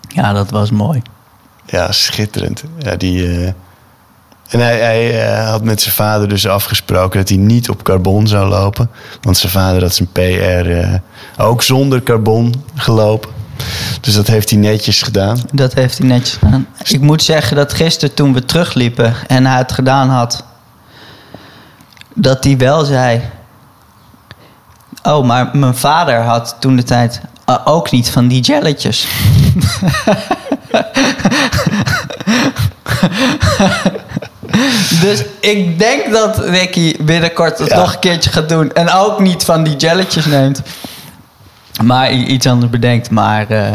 ja, 0.08 0.32
dat 0.32 0.50
was 0.50 0.70
mooi. 0.70 1.02
Ja, 1.66 1.92
schitterend. 1.92 2.62
Ja, 2.78 2.96
die, 2.96 3.44
eh, 3.44 3.52
En 4.48 4.60
hij, 4.60 4.78
hij 4.78 5.24
eh, 5.24 5.50
had 5.50 5.62
met 5.62 5.82
zijn 5.82 5.94
vader 5.94 6.28
dus 6.28 6.46
afgesproken 6.46 7.18
dat 7.18 7.28
hij 7.28 7.38
niet 7.38 7.68
op 7.68 7.82
carbon 7.82 8.26
zou 8.26 8.48
lopen. 8.48 8.90
Want 9.20 9.36
zijn 9.36 9.52
vader 9.52 9.82
had 9.82 9.94
zijn 9.94 10.08
PR 10.12 10.70
eh, 10.70 10.94
ook 11.36 11.62
zonder 11.62 12.02
carbon 12.02 12.64
gelopen. 12.74 13.30
Dus 14.00 14.14
dat 14.14 14.26
heeft 14.26 14.50
hij 14.50 14.58
netjes 14.58 15.02
gedaan. 15.02 15.38
Dat 15.52 15.74
heeft 15.74 15.98
hij 15.98 16.06
netjes 16.06 16.36
gedaan. 16.36 16.66
Ik 16.84 17.00
moet 17.00 17.22
zeggen 17.22 17.56
dat 17.56 17.72
gisteren 17.72 18.14
toen 18.14 18.32
we 18.32 18.44
terugliepen 18.44 19.14
en 19.26 19.46
hij 19.46 19.58
het 19.58 19.72
gedaan 19.72 20.08
had, 20.08 20.44
dat 22.14 22.44
hij 22.44 22.56
wel 22.56 22.84
zei. 22.84 23.20
Oh, 25.02 25.26
maar 25.26 25.50
mijn 25.52 25.76
vader 25.76 26.20
had 26.20 26.56
toen 26.60 26.76
de 26.76 26.82
tijd 26.82 27.20
eh, 27.44 27.58
ook 27.64 27.90
niet 27.90 28.10
van 28.10 28.28
die 28.28 28.40
jelletjes. 28.40 29.06
dus 35.00 35.24
ik 35.40 35.78
denk 35.78 36.12
dat 36.12 36.38
Ricky 36.38 37.02
binnenkort 37.02 37.58
het 37.58 37.68
Ja. 37.68 37.76
nog 37.78 37.92
een 37.94 37.98
keertje 37.98 38.30
gaat 38.30 38.48
doen. 38.48 38.72
En 38.72 38.90
ook 38.92 39.20
niet 39.20 39.44
van 39.44 39.62
die 39.64 39.76
jelletjes 39.76 40.24
neemt. 40.26 40.62
Maar 41.82 42.12
iets 42.12 42.46
anders 42.46 42.70
bedenkt. 42.70 43.10
Maar 43.10 43.50
eh, 43.50 43.72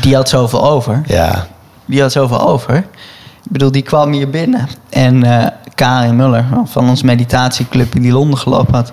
die 0.00 0.14
had 0.14 0.28
zoveel 0.28 0.64
over. 0.70 1.02
Ja, 1.06 1.46
Die 1.84 2.00
had 2.00 2.12
zoveel 2.12 2.40
over. 2.48 2.76
Ik 2.76 3.52
bedoel, 3.52 3.72
die 3.72 3.82
kwam 3.82 4.12
hier 4.12 4.30
binnen. 4.30 4.68
En 4.90 5.22
eh 5.22 5.46
Karin 5.74 6.16
Muller 6.16 6.44
van 6.64 6.88
ons 6.88 7.02
meditatieclub 7.02 7.94
in 7.94 8.02
die 8.02 8.12
Londen 8.12 8.38
gelopen 8.38 8.74
had. 8.74 8.92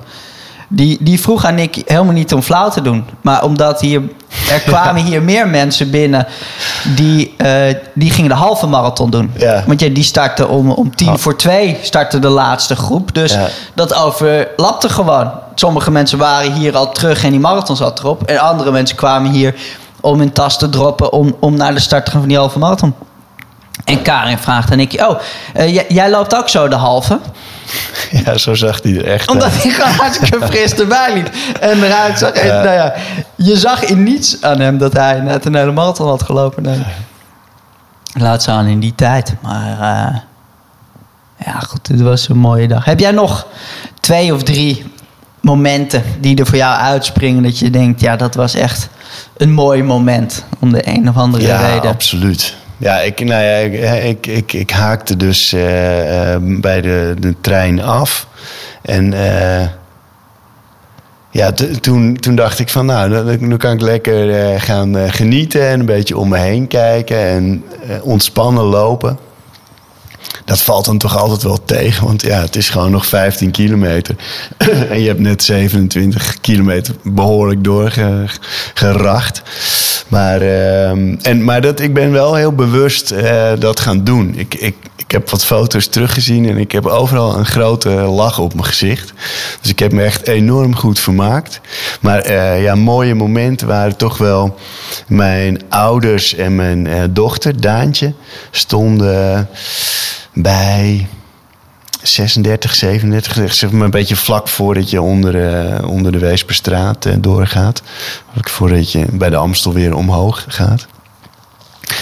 Die, 0.75 0.97
die 1.01 1.19
vroeg 1.21 1.45
aan 1.45 1.55
Nick 1.55 1.81
helemaal 1.86 2.13
niet 2.13 2.33
om 2.33 2.41
flauw 2.41 2.69
te 2.69 2.81
doen. 2.81 3.05
Maar 3.21 3.43
omdat 3.43 3.81
hier, 3.81 4.01
er 4.51 4.59
kwamen 4.71 5.03
hier 5.03 5.21
meer 5.21 5.47
mensen 5.47 5.91
binnen 5.91 6.27
die, 6.95 7.33
eh, 7.38 7.75
die 7.93 8.12
gingen 8.12 8.29
de 8.29 8.36
halve 8.36 8.67
marathon 8.67 9.09
doen. 9.09 9.31
Ja. 9.38 9.63
Want 9.67 9.79
ja, 9.79 9.89
die 9.89 10.03
startte 10.03 10.47
om, 10.47 10.71
om 10.71 10.95
tien 10.95 11.09
Oh. 11.09 11.15
voor 11.17 11.38
twee 11.38 11.77
startte 11.81 12.19
de 12.19 12.27
laatste 12.29 12.75
groep. 12.75 13.13
Dus 13.13 13.33
Ja. 13.33 13.47
dat 13.73 13.93
overlapte 13.95 14.89
gewoon. 14.89 15.31
Sommige 15.55 15.91
mensen 15.91 16.17
waren 16.17 16.53
hier 16.53 16.75
al 16.75 16.91
terug 16.91 17.23
en 17.23 17.31
die 17.31 17.39
marathon 17.39 17.75
zat 17.75 17.99
erop. 17.99 18.23
En 18.23 18.38
andere 18.39 18.71
mensen 18.71 18.95
kwamen 18.97 19.31
hier 19.31 19.55
om 20.01 20.19
hun 20.19 20.31
tas 20.31 20.57
te 20.57 20.69
droppen 20.69 21.12
om, 21.13 21.36
om 21.39 21.55
naar 21.55 21.73
de 21.73 21.79
start 21.79 22.05
te 22.05 22.12
gaan 22.12 22.19
van 22.19 22.29
die 22.29 22.38
halve 22.38 22.59
marathon. 22.59 22.93
En 23.83 24.01
Karin 24.01 24.38
vraagt 24.38 24.71
aan 24.71 24.77
Nicky, 24.77 24.97
oh, 25.01 25.19
eh, 25.53 25.73
jij, 25.73 25.86
jij 25.89 26.09
loopt 26.09 26.36
ook 26.36 26.49
zo 26.49 26.67
de 26.67 26.75
halve? 26.75 27.19
Ja, 28.25 28.38
zo 28.38 28.53
zag 28.53 28.79
hij 28.83 28.91
er 28.97 29.05
echt 29.07 29.29
Omdat 29.29 29.51
uit. 29.51 29.63
hij 29.63 29.71
gewoon 29.71 29.91
hartstikke 29.91 30.45
fris 30.47 30.73
erbij 30.73 31.13
liep. 31.13 31.29
En 31.59 31.83
eruit 31.83 32.19
zag. 32.19 32.31
En, 32.31 32.47
Ja. 32.47 32.63
nou 32.63 32.75
ja, 32.75 32.93
je 33.36 33.57
zag 33.57 33.83
in 33.83 34.03
niets 34.03 34.41
aan 34.41 34.59
hem 34.59 34.77
dat 34.77 34.93
hij 34.93 35.19
net 35.19 35.45
een 35.45 35.55
hele 35.55 35.71
marathon 35.71 36.07
had 36.07 36.23
gelopen. 36.23 36.63
Nee. 36.63 36.83
Laat 38.13 38.41
staan 38.41 38.65
in 38.65 38.79
die 38.79 38.95
tijd. 38.95 39.33
Maar 39.41 39.71
eh, 39.71 40.15
ja, 41.45 41.59
goed, 41.59 41.88
het 41.88 42.01
was 42.01 42.29
een 42.29 42.38
mooie 42.38 42.67
dag. 42.67 42.86
Heb 42.86 42.99
jij 42.99 43.12
nog 43.12 43.47
twee 43.99 44.33
of 44.33 44.43
drie 44.43 44.91
momenten 45.39 46.03
die 46.19 46.38
er 46.38 46.45
voor 46.45 46.57
jou 46.57 46.77
uitspringen... 46.77 47.43
dat 47.43 47.59
je 47.59 47.69
denkt, 47.69 48.01
ja, 48.01 48.15
dat 48.15 48.36
was 48.36 48.53
echt 48.53 48.89
een 49.38 49.51
mooi 49.51 49.83
moment... 49.83 50.43
om 50.59 50.71
de 50.71 50.88
een 50.88 51.09
of 51.09 51.15
andere 51.17 51.43
Ja, 51.43 51.67
reden. 51.67 51.89
absoluut. 51.91 52.55
Ja, 52.77 52.99
ik, 52.99 53.19
nou 53.19 53.43
ja, 53.43 53.57
ik, 53.57 53.73
ik, 54.03 54.27
ik, 54.27 54.53
ik 54.53 54.71
haakte 54.71 55.17
dus 55.17 55.53
eh, 55.53 56.33
eh, 56.33 56.41
bij 56.41 56.81
de, 56.81 57.15
de 57.19 57.36
trein 57.41 57.81
af. 57.81 58.27
En 58.81 59.13
eh, 59.13 59.67
ja, 61.33 61.51
toen, 61.81 62.17
toen 62.19 62.36
dacht 62.36 62.59
ik 62.59 62.69
van, 62.69 62.86
nou, 62.86 63.38
dan 63.39 63.57
kan 63.57 63.73
ik 63.73 63.81
lekker 63.81 64.39
eh, 64.39 64.62
gaan 64.62 64.97
eh, 64.97 65.12
genieten 65.12 65.67
en 65.67 65.79
een 65.79 65.86
beetje 65.86 66.17
om 66.17 66.29
me 66.29 66.38
heen 66.38 66.67
kijken 66.67 67.17
en 67.17 67.63
eh, 67.88 68.05
ontspannen 68.05 68.63
lopen. 68.63 69.17
Dat 70.45 70.62
valt 70.62 70.86
dan 70.86 70.97
toch 70.97 71.17
altijd 71.17 71.43
wel 71.43 71.65
tegen, 71.65 72.05
want 72.05 72.21
ja, 72.21 72.41
het 72.41 72.55
is 72.55 72.69
gewoon 72.69 72.91
nog 72.91 73.05
15 73.05 73.51
kilometer. 73.51 74.15
en 74.89 75.01
je 75.01 75.07
hebt 75.07 75.19
net 75.19 75.43
27 75.43 76.39
kilometer 76.41 76.95
behoorlijk 77.03 77.63
doorgeracht. 77.63 79.41
Maar, 80.07 80.41
ehm, 80.41 81.15
en, 81.21 81.43
maar 81.43 81.61
dat, 81.61 81.79
ik 81.79 81.93
ben 81.93 82.11
wel 82.11 82.35
heel 82.35 82.53
bewust 82.53 83.11
eh, 83.11 83.51
dat 83.59 83.79
gaan 83.79 84.03
doen. 84.03 84.33
Ik, 84.37 84.55
ik, 84.55 84.75
ik 84.95 85.11
heb 85.11 85.29
wat 85.29 85.45
foto's 85.45 85.87
teruggezien 85.87 86.49
en 86.49 86.57
ik 86.57 86.71
heb 86.71 86.85
overal 86.85 87.37
een 87.37 87.45
grote 87.45 87.89
lach 87.89 88.39
op 88.39 88.53
mijn 88.53 88.65
gezicht. 88.65 89.13
Dus 89.61 89.71
ik 89.71 89.79
heb 89.79 89.91
me 89.91 90.03
echt 90.03 90.27
enorm 90.27 90.75
goed 90.75 90.99
vermaakt. 90.99 91.61
Maar 91.99 92.19
eh, 92.19 92.63
ja, 92.63 92.75
mooie 92.75 93.15
momenten 93.15 93.67
waren 93.67 93.97
toch 93.97 94.17
wel 94.17 94.55
mijn 95.07 95.61
ouders 95.69 96.35
en 96.35 96.55
mijn 96.55 96.87
eh, 96.87 97.03
dochter, 97.09 97.61
Daantje, 97.61 98.13
stonden 98.51 99.49
bij 100.33 101.07
36, 102.03 102.75
37, 102.75 103.53
zeg 103.53 103.71
maar 103.71 103.85
een 103.85 103.91
beetje 103.91 104.15
vlak 104.15 104.47
voordat 104.47 104.89
je 104.89 105.01
onder, 105.01 105.53
eh, 105.53 105.89
onder 105.89 106.11
de 106.11 106.17
Weesperstraat 106.17 107.05
eh, 107.05 107.13
doorgaat. 107.19 107.81
Voordat 108.35 108.91
je 108.91 109.05
bij 109.11 109.29
de 109.29 109.35
Amstel 109.35 109.73
weer 109.73 109.95
omhoog 109.95 110.45
gaat. 110.47 110.87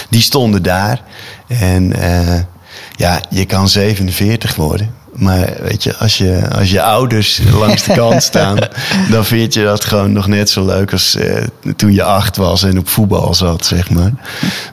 Die 0.08 0.20
stonden 0.20 0.62
daar. 0.62 1.02
En 1.46 1.92
eh, 1.92 2.40
ja, 2.96 3.20
je 3.30 3.44
kan 3.44 3.68
47 3.68 4.54
worden. 4.54 4.94
Maar 5.12 5.52
weet 5.60 5.82
je 5.82 5.96
als, 5.96 6.18
je, 6.18 6.42
als 6.58 6.70
je 6.70 6.82
ouders 6.82 7.40
langs 7.60 7.82
de 7.82 7.92
kant 7.92 8.22
staan, 8.22 8.58
dan 9.10 9.24
vind 9.24 9.54
je 9.54 9.64
dat 9.64 9.84
gewoon 9.84 10.12
nog 10.12 10.26
net 10.26 10.50
zo 10.50 10.66
leuk 10.66 10.92
als 10.92 11.16
eh, 11.16 11.44
toen 11.76 11.92
je 11.92 12.02
acht 12.02 12.36
was 12.36 12.62
en 12.62 12.78
op 12.78 12.88
voetbal 12.88 13.34
zat, 13.34 13.66
zeg 13.66 13.90
maar. 13.90 14.12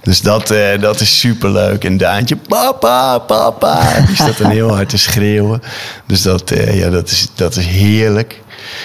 Dus 0.04 0.21
dat, 0.21 0.52
eh, 0.52 0.82
dat 0.82 0.99
is 0.99 1.19
superleuk. 1.19 1.84
En 1.84 1.97
Daantje, 1.97 2.36
papa, 2.36 3.17
papa. 3.17 4.02
Die 4.06 4.15
staat 4.15 4.38
dan 4.38 4.52
heel 4.52 4.75
hard 4.75 4.89
te 4.89 4.97
schreeuwen. 4.97 5.62
Dus 6.06 6.21
dat, 6.21 6.52
eh, 6.52 6.80
ja, 6.80 6.89
dat, 6.89 7.10
is, 7.10 7.28
dat 7.36 7.56
is 7.56 7.65
heerlijk. 7.65 8.41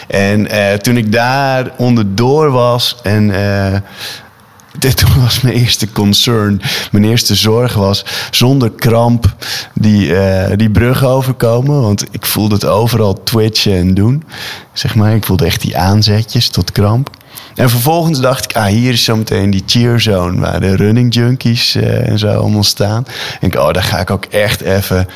En 0.08 0.50
eh, 0.50 0.72
toen 0.72 0.96
ik 0.96 1.12
daar 1.12 1.70
onderdoor 1.76 2.50
was 2.50 2.96
en 3.02 3.30
eh, 3.30 3.80
dit 4.78 5.16
was 5.16 5.40
mijn 5.40 5.54
eerste 5.54 5.92
concern. 5.92 6.60
Mijn 6.90 7.04
eerste 7.04 7.34
zorg 7.34 7.74
was 7.74 8.04
zonder 8.30 8.70
kramp 8.70 9.34
die, 9.74 10.16
eh, 10.16 10.56
die 10.56 10.70
brug 10.70 11.04
overkomen. 11.04 11.80
Want 11.80 12.04
ik 12.10 12.26
voelde 12.26 12.54
het 12.54 12.64
overal 12.64 13.22
twitchen 13.22 13.76
en 13.76 13.94
doen. 13.94 14.24
Zeg 14.72 14.94
maar, 14.94 15.14
ik 15.14 15.24
voelde 15.24 15.44
echt 15.44 15.60
die 15.60 15.76
aanzetjes 15.76 16.48
tot 16.48 16.72
kramp. 16.72 17.10
En 17.54 17.70
vervolgens 17.70 18.20
dacht 18.20 18.44
ik, 18.44 18.56
ah, 18.56 18.66
hier 18.66 18.92
is 18.92 19.04
zometeen 19.04 19.50
die 19.50 19.62
cheerzone 19.66 20.40
waar 20.40 20.60
de 20.60 20.76
running 20.76 21.14
junkies 21.14 21.74
eh, 21.74 22.08
en 22.08 22.18
zo 22.18 22.28
allemaal 22.28 22.64
staan. 22.64 23.06
En 23.40 23.46
ik, 23.48 23.54
oh, 23.54 23.70
daar 23.72 23.82
ga 23.82 23.98
ik 23.98 24.10
ook 24.10 24.24
echt 24.24 24.60
even, 24.60 25.08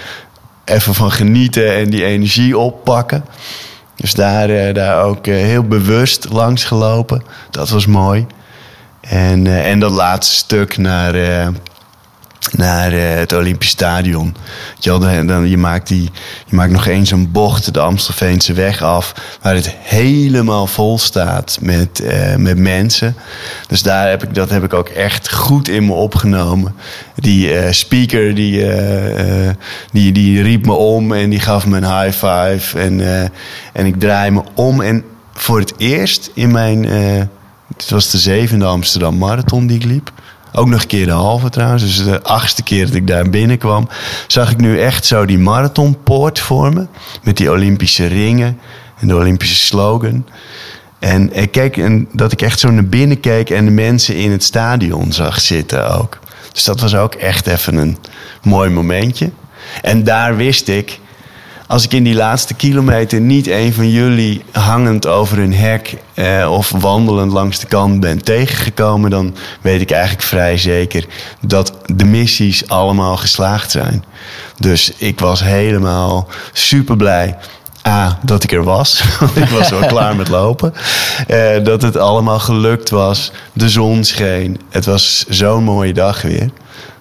even 0.64 0.94
van 0.94 1.12
genieten 1.12 1.74
en 1.74 1.90
die 1.90 2.04
energie 2.04 2.58
oppakken. 2.58 3.24
Dus 3.96 4.14
daar, 4.14 4.50
eh, 4.50 4.74
daar 4.74 5.04
ook 5.04 5.26
heel 5.26 5.62
bewust 5.62 6.26
langs 6.30 6.64
gelopen. 6.64 7.22
Dat 7.50 7.68
was 7.68 7.86
mooi. 7.86 8.26
En, 9.00 9.46
eh, 9.46 9.70
en 9.70 9.78
dat 9.78 9.90
laatste 9.90 10.34
stuk 10.34 10.76
naar, 10.76 11.14
eh, 11.14 11.48
naar 12.52 12.92
eh, 12.92 13.14
het 13.14 13.32
Olympisch 13.32 13.68
Stadion. 13.68 14.36
Je, 14.78 14.98
dan, 14.98 15.26
dan, 15.26 15.48
je, 15.48 15.56
maakt 15.56 15.88
die, 15.88 16.10
je 16.46 16.56
maakt 16.56 16.72
nog 16.72 16.86
eens 16.86 17.10
een 17.10 17.32
bocht 17.32 17.74
de 17.74 17.80
Amstelveense 17.80 18.52
weg 18.52 18.82
af... 18.82 19.14
waar 19.42 19.54
het 19.54 19.70
helemaal 19.70 20.66
vol 20.66 20.98
staat 20.98 21.58
met, 21.60 22.02
met 22.36 22.58
mensen. 22.58 23.16
Dus 23.68 23.82
daar 23.82 24.08
heb 24.08 24.22
ik, 24.22 24.34
dat 24.34 24.50
heb 24.50 24.64
ik 24.64 24.74
ook 24.74 24.88
echt 24.88 25.32
goed 25.32 25.68
in 25.68 25.86
me 25.86 25.92
opgenomen. 25.92 26.74
Die 27.14 27.72
speaker 27.72 28.34
die, 28.34 28.66
die, 29.92 30.12
die 30.12 30.42
riep 30.42 30.66
me 30.66 30.72
om 30.72 31.12
en 31.12 31.30
die 31.30 31.40
gaf 31.40 31.66
me 31.66 31.76
een 31.76 32.02
high 32.02 32.26
five. 32.26 32.78
En, 32.78 33.00
en 33.72 33.86
ik 33.86 34.00
draai 34.00 34.30
me 34.30 34.42
om 34.54 34.80
en 34.80 35.04
voor 35.32 35.58
het 35.58 35.72
eerst 35.76 36.30
in 36.34 36.50
mijn... 36.50 36.86
dit 37.76 37.90
was 37.90 38.10
de 38.10 38.18
zevende 38.18 38.64
Amsterdam 38.64 39.18
Marathon 39.18 39.66
die 39.66 39.76
ik 39.76 39.84
liep. 39.84 40.12
Ook 40.52 40.68
nog 40.68 40.80
een 40.80 40.86
keer 40.86 41.06
de 41.06 41.12
halve 41.12 41.50
trouwens. 41.50 41.82
Dus 41.82 42.04
de 42.04 42.22
achtste 42.22 42.62
keer 42.62 42.86
dat 42.86 42.94
ik 42.94 43.06
daar 43.06 43.30
binnenkwam. 43.30 43.88
Zag 44.26 44.50
ik 44.50 44.56
nu 44.56 44.80
echt 44.80 45.04
zo 45.04 45.24
die 45.24 45.38
marathonpoort 45.38 46.38
voor 46.38 46.72
me. 46.72 46.86
Met 47.22 47.36
die 47.36 47.50
Olympische 47.50 48.06
ringen. 48.06 48.58
En 48.98 49.08
de 49.08 49.16
Olympische 49.16 49.56
slogan. 49.56 50.26
En 50.98 51.50
keek, 51.50 51.76
en 51.76 52.08
dat 52.12 52.32
ik 52.32 52.42
echt 52.42 52.58
zo 52.58 52.70
naar 52.70 52.86
binnen 52.86 53.20
keek. 53.20 53.50
En 53.50 53.64
de 53.64 53.70
mensen 53.70 54.16
in 54.16 54.30
het 54.30 54.44
stadion 54.44 55.12
zag 55.12 55.40
zitten 55.40 55.98
ook. 55.98 56.18
Dus 56.52 56.64
dat 56.64 56.80
was 56.80 56.94
ook 56.94 57.14
echt 57.14 57.46
even 57.46 57.76
een 57.76 57.98
mooi 58.42 58.70
momentje. 58.70 59.30
En 59.82 60.04
daar 60.04 60.36
wist 60.36 60.68
ik 60.68 61.00
als 61.68 61.84
ik 61.84 61.92
in 61.92 62.04
die 62.04 62.14
laatste 62.14 62.54
kilometer 62.54 63.20
niet 63.20 63.46
een 63.46 63.72
van 63.72 63.90
jullie 63.90 64.44
hangend 64.52 65.06
over 65.06 65.38
een 65.38 65.54
hek 65.54 65.96
eh, 66.14 66.52
of 66.52 66.72
wandelend 66.78 67.32
langs 67.32 67.58
de 67.58 67.66
kant 67.66 68.00
ben 68.00 68.22
tegengekomen, 68.22 69.10
dan 69.10 69.34
weet 69.60 69.80
ik 69.80 69.90
eigenlijk 69.90 70.22
vrij 70.22 70.58
zeker 70.58 71.06
dat 71.40 71.72
de 71.86 72.04
missies 72.04 72.68
allemaal 72.68 73.16
geslaagd 73.16 73.70
zijn. 73.70 74.04
Dus 74.58 74.92
ik 74.96 75.20
was 75.20 75.40
helemaal 75.40 76.28
super 76.52 76.96
blij. 76.96 77.36
A, 77.86 78.18
dat 78.22 78.42
ik 78.42 78.52
er 78.52 78.64
was. 78.64 79.02
Want 79.20 79.36
ik 79.36 79.48
was 79.48 79.68
wel 79.68 79.86
klaar 79.94 80.16
met 80.16 80.28
lopen. 80.28 80.74
Eh, 81.26 81.64
dat 81.64 81.82
het 81.82 81.96
allemaal 81.96 82.38
gelukt 82.38 82.90
was. 82.90 83.32
De 83.52 83.68
zon 83.68 84.04
scheen. 84.04 84.60
Het 84.70 84.84
was 84.84 85.24
zo'n 85.28 85.64
mooie 85.64 85.92
dag 85.92 86.22
weer. 86.22 86.50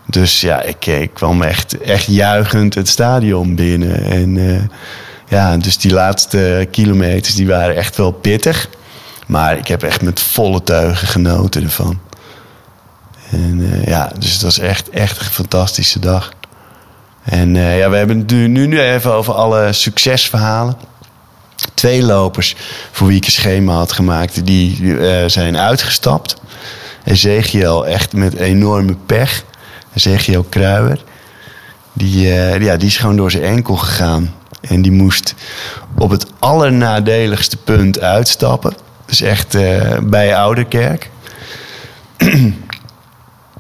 Dus 0.10 0.42
ja, 0.42 0.62
ik, 0.62 0.86
ik 0.86 1.14
kwam 1.14 1.42
echt, 1.42 1.82
echt 1.82 2.06
juichend 2.06 2.74
het 2.74 2.88
stadion 2.88 3.56
binnen. 3.56 4.04
En 4.04 4.38
eh, 4.38 4.62
ja, 5.28 5.58
dus 5.58 5.78
die 5.78 5.94
laatste 5.94 6.68
kilometers 6.72 7.36
die 7.36 7.48
waren 7.48 7.76
echt 7.76 7.98
wel 7.98 8.12
pittig. 8.12 8.70
Maar 9.28 9.58
ik 9.58 9.68
heb 9.68 9.84
echt 9.84 10.02
met 10.02 10.20
volle 10.20 10.64
teugen 10.64 11.08
genoten 11.08 11.64
ervan. 11.64 12.00
En 13.32 13.72
eh, 13.72 13.86
ja, 13.86 14.12
dus 14.20 14.32
het 14.32 14.42
was 14.42 14.60
echt, 14.60 14.90
echt 14.90 15.20
een 15.20 15.26
fantastische 15.26 16.00
dag. 16.00 16.32
En 17.24 17.56
eh, 17.56 17.78
ja, 17.78 17.90
we 17.90 17.98
hebben 17.98 18.18
het 18.18 18.32
nu, 18.32 18.48
nu 18.48 18.82
even 18.82 19.14
over 19.14 19.34
alle 19.34 19.74
succesverhalen. 19.74 20.78
Twee 21.74 22.04
lopers 22.04 22.56
voor 22.92 23.08
wie 23.08 23.18
ik 23.18 23.26
een 23.26 23.32
schema 23.32 23.74
had 23.74 23.92
gemaakt, 23.92 24.46
die 24.46 24.98
eh, 25.00 25.30
zijn 25.30 25.58
uitgestapt. 25.58 26.36
Ezekiel 27.04 27.88
echt 27.88 28.14
met 28.14 28.34
enorme 28.34 28.96
pech. 29.06 29.44
Ezekiel 29.98 30.44
Kruiwer. 30.44 31.04
Die, 31.94 32.34
eh, 32.34 32.62
ja, 32.62 32.78
die 32.78 32.88
is 32.88 32.98
gewoon 32.98 33.16
door 33.16 33.32
zijn 33.32 33.44
enkel 33.44 33.76
gegaan. 33.76 34.34
En 34.62 34.82
die 34.82 34.92
moest 34.92 35.36
op 35.98 36.10
het 36.10 36.26
allernadeligste 36.40 37.58
punt 37.58 38.00
uitstappen. 38.00 38.74
Dus 39.06 39.22
echt 39.22 39.56
eh, 39.56 39.98
bij 40.04 40.36
Ouderkerk. 40.36 41.10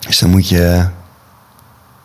dus 0.07 0.19
dan 0.19 0.29
moet 0.29 0.49
je 0.49 0.85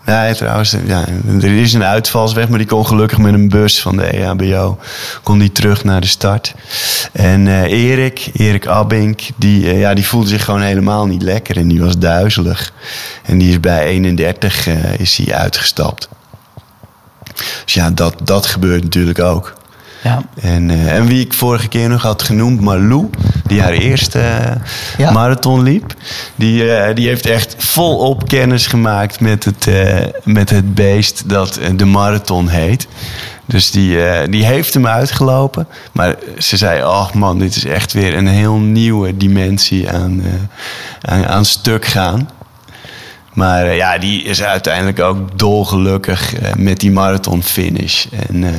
Nee, 0.04 0.34
trouwens, 0.34 0.76
ja, 0.86 1.04
er 1.40 1.60
is 1.60 1.72
een 1.72 1.84
uitvalsweg, 1.84 2.48
maar 2.48 2.58
die 2.58 2.66
kon 2.66 2.86
gelukkig 2.86 3.18
met 3.18 3.34
een 3.34 3.48
bus 3.48 3.80
van 3.80 3.96
de 3.96 4.04
EHBO 4.04 4.78
kon 5.22 5.38
die 5.38 5.52
terug 5.52 5.84
naar 5.84 6.00
de 6.00 6.06
start. 6.06 6.54
En 7.12 7.48
eh, 7.48 7.62
Erik, 7.62 8.30
Erik 8.32 8.66
Abink, 8.66 9.20
die, 9.36 9.70
eh, 9.70 9.80
ja, 9.80 9.94
die 9.94 10.06
voelde 10.06 10.28
zich 10.28 10.44
gewoon 10.44 10.60
helemaal 10.62 11.06
niet 11.06 11.22
lekker 11.22 11.56
en 11.56 11.68
die 11.68 11.80
was 11.80 11.98
duizelig. 11.98 12.72
En 13.22 13.38
die 13.38 13.50
is 13.50 13.60
bij 13.60 13.84
31 13.84 14.66
eh, 14.66 14.98
is 14.98 15.16
hij 15.16 15.34
uitgestapt. 15.34 16.08
Dus 17.64 17.74
ja, 17.74 17.90
dat, 17.90 18.14
dat 18.22 18.46
gebeurt 18.46 18.82
natuurlijk 18.82 19.18
ook. 19.18 19.54
Ja. 20.02 20.22
En, 20.40 20.70
eh, 20.70 20.96
en 20.96 21.06
wie 21.06 21.24
ik 21.24 21.32
vorige 21.32 21.68
keer 21.68 21.88
nog 21.88 22.02
had 22.02 22.22
genoemd, 22.22 22.60
Marlou, 22.60 23.10
die 23.46 23.60
haar 23.60 23.72
eerste 23.72 24.18
eh, 24.18 24.56
Ja. 24.98 25.10
marathon 25.10 25.62
liep. 25.62 25.94
Die, 26.34 26.74
eh, 26.74 26.94
die 26.94 27.06
heeft 27.08 27.26
echt 27.26 27.54
volop 27.58 28.28
kennis 28.28 28.66
gemaakt 28.66 29.20
met 29.20 29.44
het, 29.44 29.68
met 30.24 30.50
het 30.50 30.74
beest 30.74 31.28
dat 31.28 31.60
de 31.76 31.84
marathon 31.84 32.48
heet. 32.48 32.86
Dus 33.46 33.70
die, 33.70 33.96
die 34.28 34.44
heeft 34.44 34.74
hem 34.74 34.86
uitgelopen. 34.86 35.66
Maar 35.92 36.14
ze 36.38 36.56
zei, 36.56 36.82
oh 36.84 37.12
man, 37.12 37.38
dit 37.38 37.56
is 37.56 37.64
echt 37.64 37.92
weer 37.92 38.16
een 38.16 38.26
heel 38.26 38.56
nieuwe 38.56 39.16
dimensie 39.16 39.90
aan, 39.90 40.22
aan, 41.00 41.26
aan 41.26 41.44
stuk 41.44 41.84
gaan. 41.84 42.28
Maar 43.32 43.74
ja, 43.74 43.98
die 43.98 44.22
is 44.22 44.42
uiteindelijk 44.42 45.00
ook 45.00 45.38
dolgelukkig 45.38 46.34
met 46.56 46.80
die 46.80 46.90
marathon 46.90 47.42
finish. 47.42 48.06
En 48.28 48.44
eh, 48.44 48.50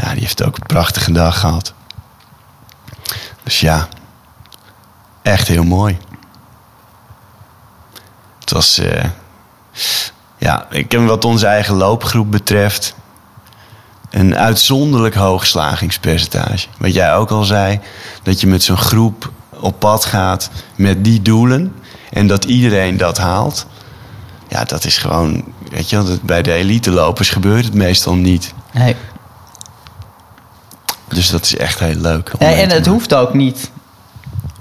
ja, 0.00 0.12
die 0.12 0.20
heeft 0.20 0.44
ook 0.44 0.56
een 0.56 0.66
prachtige 0.66 1.12
dag 1.12 1.40
gehad. 1.40 1.74
Dus 3.42 3.60
ja, 3.60 3.88
echt 5.22 5.48
heel 5.48 5.64
mooi. 5.64 5.98
Het 8.40 8.50
was, 8.50 8.78
eh, 8.78 9.04
ja, 10.38 10.66
ik 10.70 10.92
heb 10.92 11.06
wat 11.06 11.24
onze 11.24 11.46
eigen 11.46 11.74
loopgroep 11.74 12.30
betreft, 12.30 12.94
een 14.10 14.36
uitzonderlijk 14.36 15.14
hoog 15.14 15.46
slagingspercentage. 15.46 16.66
Wat 16.78 16.94
jij 16.94 17.14
ook 17.14 17.30
al 17.30 17.44
zei, 17.44 17.80
dat 18.22 18.40
je 18.40 18.46
met 18.46 18.62
zo'n 18.62 18.76
groep 18.76 19.30
op 19.50 19.78
pad 19.78 20.04
gaat 20.04 20.50
met 20.76 21.04
die 21.04 21.22
doelen 21.22 21.74
en 22.10 22.26
dat 22.26 22.44
iedereen 22.44 22.96
dat 22.96 23.18
haalt. 23.18 23.66
Ja, 24.48 24.64
dat 24.64 24.84
is 24.84 24.98
gewoon, 24.98 25.44
weet 25.70 25.90
je 25.90 26.18
bij 26.22 26.42
de 26.42 26.52
elite 26.52 26.90
lopers 26.90 27.30
gebeurt 27.30 27.64
het 27.64 27.74
meestal 27.74 28.14
niet. 28.14 28.54
Nee. 28.72 28.96
Dus 31.20 31.30
dat 31.30 31.44
is 31.44 31.56
echt 31.56 31.78
heel 31.78 31.94
leuk. 31.94 32.28
en 32.38 32.58
het 32.58 32.68
maken. 32.68 32.90
hoeft 32.92 33.14
ook 33.14 33.34
niet 33.34 33.70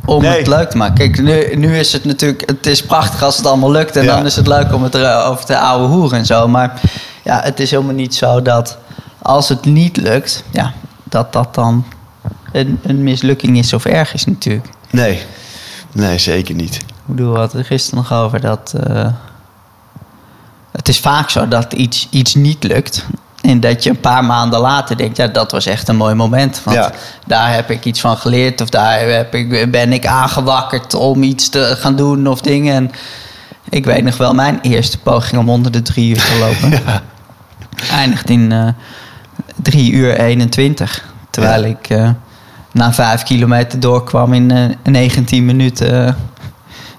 om 0.06 0.22
Nee. 0.22 0.38
het 0.38 0.48
leuk 0.48 0.70
te 0.70 0.78
maken. 0.78 0.96
Kijk, 0.96 1.22
nu, 1.22 1.56
nu 1.56 1.78
is 1.78 1.94
het 1.94 2.06
natuurlijk... 2.06 2.44
Het 2.46 2.66
is 2.66 2.84
prachtig 2.84 3.24
als 3.24 3.38
het 3.38 3.46
allemaal 3.46 3.72
lukt. 3.72 3.96
En 3.96 4.04
Ja. 4.04 4.16
dan 4.16 4.26
is 4.26 4.36
het 4.36 4.48
leuk 4.48 4.74
om 4.74 4.84
het 4.84 4.96
er 4.96 5.24
over 5.24 5.46
te 5.46 5.60
ouwe 5.60 5.88
hoeren 5.88 6.18
en 6.18 6.26
zo. 6.26 6.48
Maar 6.48 6.82
ja, 7.24 7.42
het 7.44 7.60
is 7.60 7.72
helemaal 7.72 7.94
niet 7.94 8.16
zo 8.16 8.42
dat 8.42 8.78
als 9.22 9.50
het 9.50 9.66
niet 9.66 9.98
lukt... 9.98 10.44
Ja, 10.52 10.74
dat 11.04 11.34
dat 11.34 11.56
dan 11.56 11.86
een, 12.52 12.80
een 12.84 13.04
mislukking 13.04 13.58
is 13.58 13.74
of 13.74 13.86
erg 13.86 14.14
is 14.14 14.26
natuurlijk. 14.26 14.68
Nee, 14.90 15.22
nee, 15.92 16.18
zeker 16.18 16.56
niet. 16.56 16.76
Ik 16.76 16.86
bedoel, 17.06 17.32
we 17.34 17.40
hadden 17.40 17.60
er 17.60 17.66
gisteren 17.66 18.00
nog 18.00 18.14
over 18.14 18.42
dat... 18.42 18.74
eh, 18.84 19.08
het 20.72 20.88
is 20.90 21.00
vaak 21.00 21.30
zo 21.30 21.48
dat 21.48 21.74
iets, 21.74 22.08
iets 22.12 22.36
niet 22.36 22.64
lukt. 22.64 23.06
En 23.52 23.60
dat 23.60 23.84
je 23.84 23.90
een 23.90 24.00
paar 24.00 24.24
maanden 24.26 24.60
later 24.60 24.98
denkt... 24.98 25.18
Ja, 25.18 25.28
dat 25.28 25.52
was 25.52 25.66
echt 25.66 25.88
een 25.88 25.96
mooi 25.96 26.16
moment. 26.16 26.62
Want 26.64 26.78
Ja. 26.78 26.92
daar 27.28 27.54
heb 27.54 27.70
ik 27.70 27.86
iets 27.86 28.00
van 28.02 28.18
geleerd. 28.18 28.62
Of 28.62 28.70
daar 28.70 29.00
heb 29.00 29.36
ik, 29.36 29.72
ben 29.72 29.94
ik 29.94 30.06
aangewakkerd 30.06 30.94
om 30.94 31.24
iets 31.24 31.50
te 31.50 31.76
gaan 31.80 31.96
doen 31.96 32.28
of 32.28 32.42
dingen. 32.42 32.76
En 32.76 32.92
ik 33.70 33.86
weet 33.86 34.04
nog 34.04 34.18
wel 34.18 34.34
mijn 34.34 34.60
eerste 34.62 34.98
poging 35.00 35.42
om 35.42 35.50
onder 35.50 35.72
de 35.72 35.82
drie 35.82 36.10
uur 36.10 36.24
te 36.26 36.38
lopen. 36.62 36.80
Eindigt 38.00 38.30
in 38.30 38.52
eh 38.52 38.68
3 39.56 39.92
uur 39.92 40.20
21. 40.20 41.06
Terwijl 41.30 41.62
Ja. 41.62 41.68
ik 41.68 41.90
eh, 41.90 42.10
na 42.72 42.94
vijf 42.94 43.24
kilometer 43.24 43.80
doorkwam 43.80 44.34
in 44.34 44.52
eh, 44.52 44.64
19 44.84 45.46
minuten 45.46 46.18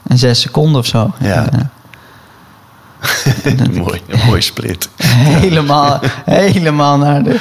en 0.09 0.19
6 0.19 0.41
seconden 0.41 0.81
of 0.81 0.87
zo. 0.87 1.11
Ja. 1.21 1.47
En, 1.51 1.71
ik 3.43 3.75
mooi, 3.85 4.01
een 4.07 4.27
mooi 4.27 4.41
split. 4.43 4.89
helemaal, 5.03 6.01
helemaal 6.25 6.99
naar 6.99 7.23
de 7.23 7.41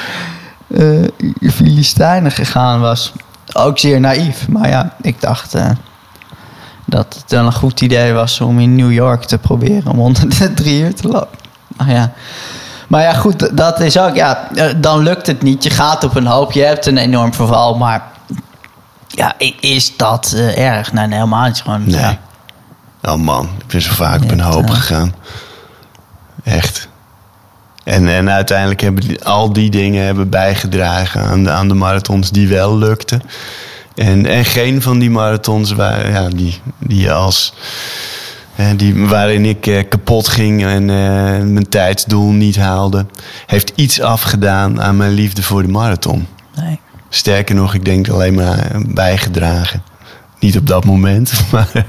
eh 0.68 1.52
Filistijnen 1.52 2.32
gegaan 2.32 2.80
was. 2.80 3.14
Ook 3.54 3.80
zeer 3.80 4.00
naïef. 4.00 4.48
Maar 4.48 4.70
ja, 4.70 4.96
ik 5.02 5.22
dacht 5.22 5.54
eh, 5.54 5.70
dat 6.86 7.16
het 7.22 7.32
wel 7.32 7.46
een 7.46 7.54
goed 7.54 7.82
idee 7.82 8.14
was 8.14 8.42
om 8.42 8.60
in 8.60 8.76
New 8.76 8.92
York 8.92 9.24
te 9.24 9.38
proberen 9.38 9.92
om 9.92 10.00
onder 10.00 10.30
de 10.40 10.54
drie 10.54 10.82
uur 10.82 10.96
te 10.96 11.08
lopen. 11.08 11.38
Maar 11.78 11.92
ja. 11.92 12.12
Maar 12.88 13.02
ja, 13.02 13.14
goed, 13.14 13.58
dat 13.58 13.80
is 13.80 13.98
ook, 14.00 14.16
ja, 14.16 14.50
eh, 14.56 14.66
dan 14.78 15.00
lukt 15.00 15.28
het 15.28 15.42
niet. 15.42 15.64
Je 15.64 15.70
gaat 15.70 16.04
op 16.04 16.16
een 16.16 16.26
hoop, 16.26 16.52
je 16.52 16.64
hebt 16.64 16.86
een 16.86 16.98
enorm 16.98 17.34
verval, 17.34 17.78
maar 17.78 18.04
ja, 19.08 19.34
is 19.60 19.98
dat 19.98 20.34
erg? 20.56 20.94
Nee, 20.94 21.08
nee, 21.08 21.18
helemaal 21.18 21.46
niet. 21.48 21.62
Gewoon, 21.62 21.84
Nee. 21.86 22.00
ja, 22.00 22.18
Oh 23.02 23.16
man, 23.16 23.50
ik 23.58 23.68
ben 23.68 23.82
zo 23.82 23.94
vaak 23.94 24.24
op 24.24 24.32
een 24.32 24.40
hoop 24.40 24.70
gegaan. 24.70 25.14
Echt. 26.50 26.88
En, 27.84 28.08
en 28.08 28.30
uiteindelijk 28.30 28.82
hebben 28.82 29.08
die- 29.08 29.24
al 29.26 29.54
die 29.54 29.70
dingen 29.70 30.06
hebben 30.06 30.30
bijgedragen 30.30 31.22
aan 31.24 31.44
de, 31.44 31.50
aan 31.52 31.68
de 31.68 31.74
marathons 31.74 32.32
die 32.32 32.48
wel 32.48 32.78
lukten. 32.78 33.22
En, 33.96 34.26
en 34.26 34.46
geen 34.46 34.82
van 34.82 35.00
die 35.00 35.10
marathons 35.10 35.72
waar, 35.72 36.10
ja, 36.12 36.28
die, 36.30 36.60
die 36.80 37.12
als, 37.12 37.54
die, 38.76 39.06
waarin 39.06 39.46
ik 39.46 39.68
eh, 39.68 39.84
kapot 39.90 40.28
ging 40.28 40.66
en 40.66 40.82
eh, 40.90 40.96
mijn 41.44 41.70
tijdsdoel 41.70 42.32
niet 42.32 42.58
haalde, 42.58 43.06
heeft 43.46 43.72
iets 43.76 44.02
afgedaan 44.02 44.82
aan 44.82 44.98
mijn 44.98 45.12
liefde 45.12 45.44
voor 45.44 45.62
de 45.62 45.68
marathon. 45.68 46.28
nee. 46.56 46.80
Sterker 47.10 47.56
nog, 47.56 47.74
ik 47.74 47.86
denk 47.86 48.10
alleen 48.10 48.34
maar 48.34 48.58
eh, 48.72 48.82
bijgedragen. 48.88 49.84
Niet 50.40 50.58
op 50.58 50.68
dat 50.68 50.86
moment, 50.86 51.34
maar 51.52 51.70
Ja. 51.74 51.86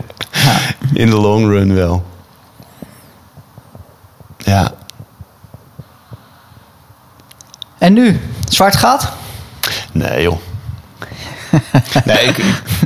in 0.95 1.11
de 1.11 1.17
long 1.17 1.47
run 1.47 1.75
wel. 1.75 2.05
Ja, 4.45 4.73
En 7.81 7.93
nu? 7.93 8.21
Zwart 8.49 8.77
gat? 8.77 9.13
nee 9.93 10.23
joh. 10.23 10.39
nee, 12.05 12.25
ik, 12.25 12.37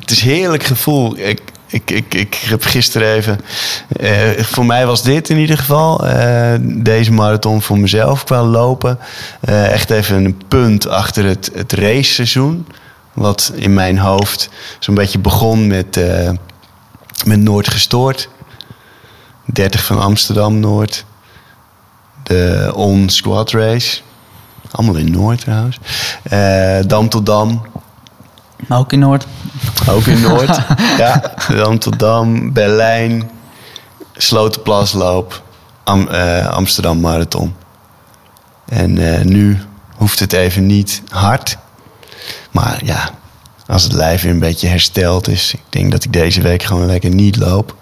het 0.00 0.10
is 0.10 0.22
een 0.22 0.28
heerlijk 0.28 0.62
gevoel. 0.62 1.18
Ik, 1.18 1.40
ik, 1.66 1.90
ik, 1.90 2.14
ik 2.14 2.34
heb 2.34 2.64
gisteren 2.64 3.14
even... 3.14 3.40
eh, 3.88 4.30
voor 4.44 4.66
mij 4.66 4.86
was 4.86 5.02
dit 5.02 5.28
in 5.28 5.36
ieder 5.38 5.58
geval... 5.58 6.06
eh, 6.06 6.54
deze 6.60 7.12
marathon 7.12 7.62
voor 7.62 7.78
mezelf 7.78 8.24
qua 8.24 8.42
lopen... 8.42 8.98
eh, 9.40 9.72
echt 9.72 9.90
even 9.90 10.24
een 10.24 10.42
punt 10.48 10.88
achter 10.88 11.24
het, 11.24 11.50
het 11.54 11.72
raceseizoen. 11.72 12.66
Wat 13.12 13.52
in 13.54 13.74
mijn 13.74 13.98
hoofd 13.98 14.48
zo'n 14.78 14.94
beetje 14.94 15.18
begon 15.18 15.66
met, 15.66 16.00
met 17.24 17.40
Noord 17.40 17.70
gestoord. 17.70 18.28
30 19.44 19.84
van 19.84 20.00
Amsterdam-Noord. 20.00 21.04
De 22.24 22.72
On 22.74 23.08
Squad 23.08 23.50
Race. 23.50 24.00
Allemaal 24.70 24.96
in 24.96 25.10
Noord 25.10 25.40
trouwens. 25.40 25.78
Eh, 26.22 26.78
Dam 26.86 27.08
tot 27.08 27.26
Dam. 27.26 27.62
Maar 28.68 28.78
ook 28.78 28.92
in 28.92 28.98
Noord. 28.98 29.26
Ook 29.88 30.04
in 30.06 30.20
Noord. 30.20 30.60
ja, 30.98 31.34
Dam 31.48 31.78
tot 31.78 31.98
Dam, 31.98 32.52
Berlijn, 32.52 33.30
Slotenplasloop, 34.16 35.42
Am- 35.84 36.08
eh, 36.08 36.46
Amsterdam 36.48 37.00
Marathon. 37.00 37.54
En 38.68 38.98
eh, 39.18 39.24
nu 39.24 39.58
hoeft 39.96 40.18
het 40.20 40.32
even 40.32 40.66
niet 40.66 41.02
hard. 41.08 41.58
Maar 42.50 42.80
ja, 42.84 43.10
als 43.66 43.82
het 43.82 43.92
lijf 43.92 44.22
weer 44.22 44.32
een 44.32 44.38
beetje 44.38 44.68
hersteld 44.68 45.28
is. 45.28 45.54
Ik 45.54 45.62
denk 45.68 45.90
dat 45.92 46.04
ik 46.04 46.12
deze 46.12 46.40
week 46.40 46.62
gewoon 46.62 46.86
lekker 46.86 47.10
niet 47.10 47.36
loop. 47.36 47.76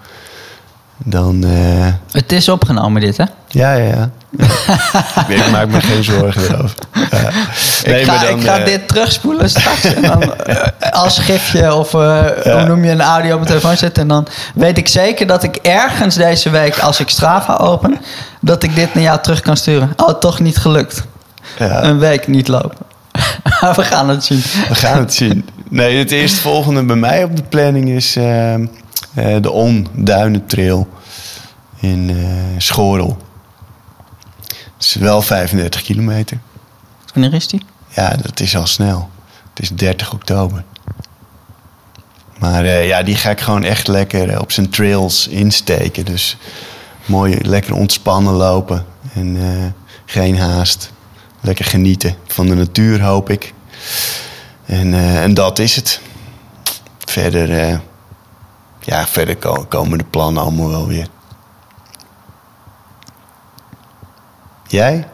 Dan, 1.05 1.45
eh, 1.45 1.87
Het 2.11 2.33
is 2.33 2.49
opgenomen 2.49 3.01
dit, 3.01 3.17
hè? 3.17 3.25
ja, 3.49 3.73
ja, 3.73 3.85
ja. 3.85 4.11
Ik 5.29 5.51
maak 5.51 5.69
me 5.69 5.81
geen 5.81 6.05
zorgen 6.05 6.43
erover. 6.43 6.75
Ja. 6.93 7.31
Nee, 7.87 8.01
ik 8.01 8.07
ga, 8.07 8.13
maar 8.13 8.25
dan, 8.25 8.39
ik 8.39 8.45
ga 8.45 8.59
eh, 8.59 8.65
dit 8.65 8.89
terugspoelen 8.89 9.51
straks. 9.51 9.85
En 9.85 10.03
dan 10.03 10.35
eh, 10.45 10.91
als 10.91 11.19
gifje 11.19 11.75
of 11.75 11.93
hoe 11.93 12.65
noem 12.67 12.85
je 12.85 12.91
een 12.91 13.01
audio 13.01 13.31
op 13.31 13.37
mijn 13.37 13.47
telefoon 13.47 13.77
zetten. 13.77 14.03
En 14.03 14.09
dan 14.09 14.27
weet 14.55 14.79
ik 14.79 14.89
zeker 14.89 15.27
dat 15.27 15.43
ik 15.43 15.57
ergens 15.57 16.15
deze 16.15 16.51
week, 16.51 16.79
als 16.79 17.01
ik 17.01 17.09
Strava 17.09 17.57
open, 17.57 18.01
dat 18.41 18.63
ik 18.63 18.75
dit 18.75 18.95
naar 18.95 19.03
jou 19.03 19.21
terug 19.21 19.41
kan 19.41 19.57
sturen. 19.57 19.93
Oh, 19.97 20.19
toch 20.19 20.41
niet 20.41 20.57
gelukt. 20.57 21.05
Ja. 21.59 21.83
Een 21.83 21.99
week 21.99 22.27
niet 22.27 22.49
lopen. 22.49 22.77
Maar 23.61 23.75
we 23.75 23.83
gaan 23.83 24.09
het 24.09 24.25
zien. 24.25 24.43
We 24.69 24.75
gaan 24.75 24.99
het 24.99 25.15
zien. 25.15 25.49
Nee, 25.69 25.99
het 25.99 26.11
eerstvolgende 26.11 26.85
bij 26.85 26.97
mij 26.97 27.25
op 27.25 27.37
de 27.37 27.43
planning 27.43 27.89
is 27.89 28.17
eh, 29.15 29.37
de 29.41 29.51
On 29.51 29.87
Duinentrail 29.93 30.89
in 31.81 32.11
eh 32.11 32.17
Schorel. 32.59 33.17
Het 34.49 34.85
is 34.91 34.95
wel 34.95 35.23
35 35.23 35.83
kilometer. 35.83 36.39
Wanneer 37.15 37.35
is 37.35 37.49
die? 37.49 37.63
Ja, 37.89 38.17
dat 38.23 38.41
is 38.41 38.57
al 38.57 38.67
snel. 38.67 39.11
Het 39.55 39.63
is 39.63 39.69
30 39.69 40.13
oktober. 40.13 40.65
Maar 42.39 42.65
eh, 42.65 42.87
ja, 42.87 43.03
die 43.03 43.17
ga 43.17 43.31
ik 43.31 43.41
gewoon 43.41 43.65
echt 43.65 43.89
lekker 43.89 44.41
op 44.41 44.53
zijn 44.53 44.71
trails 44.71 45.29
insteken. 45.29 46.05
Dus 46.05 46.37
mooi, 47.07 47.39
lekker 47.43 47.75
ontspannen 47.75 48.35
lopen. 48.35 48.85
En 49.15 49.37
geen 50.05 50.39
haast. 50.39 50.93
Lekker 51.41 51.65
genieten 51.65 52.17
van 52.27 52.47
de 52.47 52.55
natuur, 52.55 53.03
hoop 53.03 53.31
ik. 53.31 53.55
En, 54.67 54.95
en 54.95 55.35
dat 55.35 55.59
is 55.59 55.77
het. 55.77 56.01
Verder, 56.99 57.81
ja, 58.85 59.07
verder 59.07 59.37
ko- 59.37 59.67
komen 59.69 59.99
de 59.99 60.05
plannen 60.05 60.43
allemaal 60.43 60.69
wel 60.69 60.87
weer. 60.87 61.07
Jij? 64.67 65.09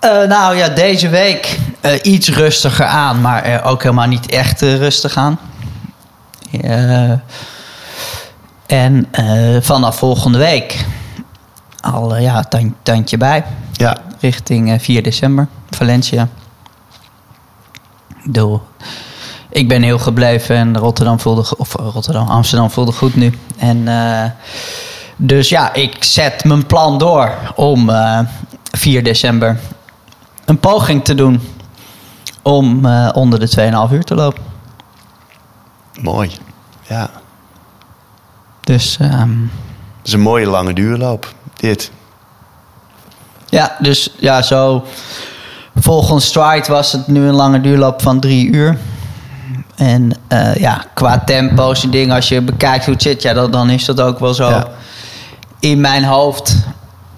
Eh, 0.00 0.22
nou 0.22 0.56
ja, 0.56 0.68
deze 0.68 1.08
week 1.08 1.58
eh, 1.80 1.92
iets 2.02 2.28
rustiger 2.28 2.86
aan, 2.86 3.20
maar 3.20 3.64
ook 3.64 3.82
helemaal 3.82 4.06
niet 4.06 4.30
echt 4.30 4.62
eh, 4.62 4.76
rustig 4.76 5.16
aan. 5.16 5.38
En 8.66 9.08
vanaf 9.62 9.96
volgende 9.96 10.38
week 10.38 10.84
al 11.80 12.16
ja, 12.16 12.36
een 12.38 12.48
tand- 12.48 12.74
tandje 12.82 13.16
bij. 13.16 13.44
Ja, 13.72 13.96
Richting 14.20 14.72
eh, 14.72 14.78
4 14.78 15.02
december, 15.02 15.48
Valencia. 15.70 16.28
Doe. 18.24 18.60
Ik 19.52 19.68
ben 19.68 19.82
heel 19.82 19.98
gebleven 19.98 20.56
en 20.56 20.78
Rotterdam 20.78 21.20
voelde, 21.20 21.56
of 21.56 21.74
eh, 21.74 21.86
Rotterdam, 21.92 22.28
Amsterdam 22.28 22.70
voelde 22.70 22.92
goed 22.92 23.14
nu. 23.14 23.32
En 23.58 23.88
eh, 23.88 24.30
dus 25.16 25.48
ja, 25.48 25.72
ik 25.74 26.04
zet 26.04 26.44
mijn 26.44 26.66
plan 26.66 26.98
door 26.98 27.34
om 27.54 27.90
eh 27.90 28.20
4 28.70 29.02
december 29.02 29.58
een 30.44 30.58
poging 30.58 31.04
te 31.04 31.14
doen 31.14 31.40
om 32.42 32.86
onder 33.12 33.38
de 33.40 33.86
2,5 33.88 33.92
uur 33.94 34.04
te 34.04 34.14
lopen. 34.14 34.42
mooi. 36.00 36.30
Ja, 36.88 37.10
Dus 38.60 38.96
ehm, 39.00 39.40
dat 39.40 40.06
is 40.06 40.12
een 40.12 40.20
mooie 40.20 40.46
lange 40.46 40.72
duurloop. 40.72 41.34
Dit. 41.56 41.90
ja, 43.48 43.76
dus 43.78 44.14
ja, 44.18 44.42
zo 44.42 44.84
volgens 45.74 46.26
Stride 46.26 46.66
was 46.68 46.92
het 46.92 47.06
nu 47.06 47.26
een 47.26 47.34
lange 47.34 47.60
duurloop 47.60 48.02
van 48.02 48.20
drie 48.20 48.46
uur. 48.46 48.78
En 49.80 50.12
eh, 50.28 50.54
ja, 50.54 50.84
qua 50.94 51.18
tempo's 51.18 51.82
en 51.84 51.90
dingen, 51.90 52.14
als 52.14 52.28
je 52.28 52.40
bekijkt 52.40 52.84
hoe 52.84 52.94
het 52.94 53.02
zit, 53.02 53.22
ja, 53.22 53.32
dan, 53.32 53.50
dan 53.50 53.70
is 53.70 53.84
dat 53.84 54.00
ook 54.00 54.18
wel 54.18 54.34
zo. 54.34 54.48
Ja. 54.48 54.66
In 55.60 55.80
mijn 55.80 56.04
hoofd 56.04 56.56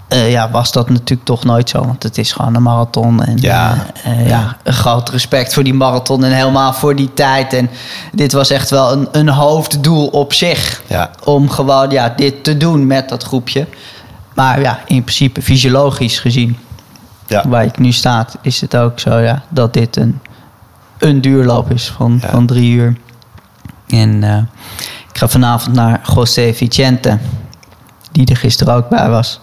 eh, 0.09 0.31
ja, 0.31 0.51
was 0.51 0.73
dat 0.73 0.89
natuurlijk 0.91 1.25
toch 1.27 1.45
nooit 1.45 1.69
zo, 1.69 1.85
want 1.85 2.03
het 2.03 2.19
is 2.19 2.33
gewoon 2.33 2.55
een 2.55 2.63
marathon. 2.63 3.23
En 3.25 3.37
Ja. 3.41 3.77
eh, 4.05 4.13
eh, 4.21 4.29
ja, 4.29 4.57
een 4.63 4.73
groot 4.73 5.09
respect 5.09 5.55
voor 5.55 5.63
die 5.65 5.75
marathon 5.75 6.25
en 6.25 6.33
helemaal 6.33 6.73
voor 6.73 6.97
die 6.97 7.15
tijd. 7.15 7.53
En 7.53 7.71
dit 8.13 8.33
was 8.33 8.51
echt 8.51 8.71
wel 8.71 8.93
een, 8.93 9.09
een 9.13 9.29
hoofddoel 9.29 10.07
op 10.07 10.33
zich. 10.33 10.83
Ja. 10.87 11.11
Om 11.25 11.51
gewoon 11.51 11.91
ja, 11.91 12.13
dit 12.17 12.45
te 12.45 12.57
doen 12.57 12.87
met 12.87 13.09
dat 13.09 13.23
groepje. 13.23 13.67
Maar 14.35 14.61
ja, 14.61 14.79
in 14.87 15.03
principe 15.03 15.43
fysiologisch 15.43 16.19
gezien, 16.19 16.59
Ja. 17.27 17.49
waar 17.49 17.65
ik 17.65 17.79
nu 17.79 17.93
sta, 17.93 18.27
is 18.43 18.61
het 18.61 18.77
ook 18.77 19.01
zo 19.01 19.19
ja, 19.19 19.43
dat 19.49 19.73
dit 19.73 19.97
een, 19.97 20.21
een 21.03 21.21
duurloop 21.21 21.71
is 21.71 21.89
van, 21.97 22.19
Ja. 22.23 22.29
van 22.31 22.47
drie 22.47 22.73
uur. 22.75 22.97
En 23.89 24.25
eh, 24.25 24.37
ik 25.13 25.19
ga 25.19 25.29
vanavond 25.29 25.75
naar 25.77 26.01
José 26.15 26.53
Vicente, 26.55 27.19
die 28.13 28.27
er 28.27 28.37
gisteren 28.37 28.75
ook 28.75 28.89
bij 28.89 29.09
was. 29.09 29.41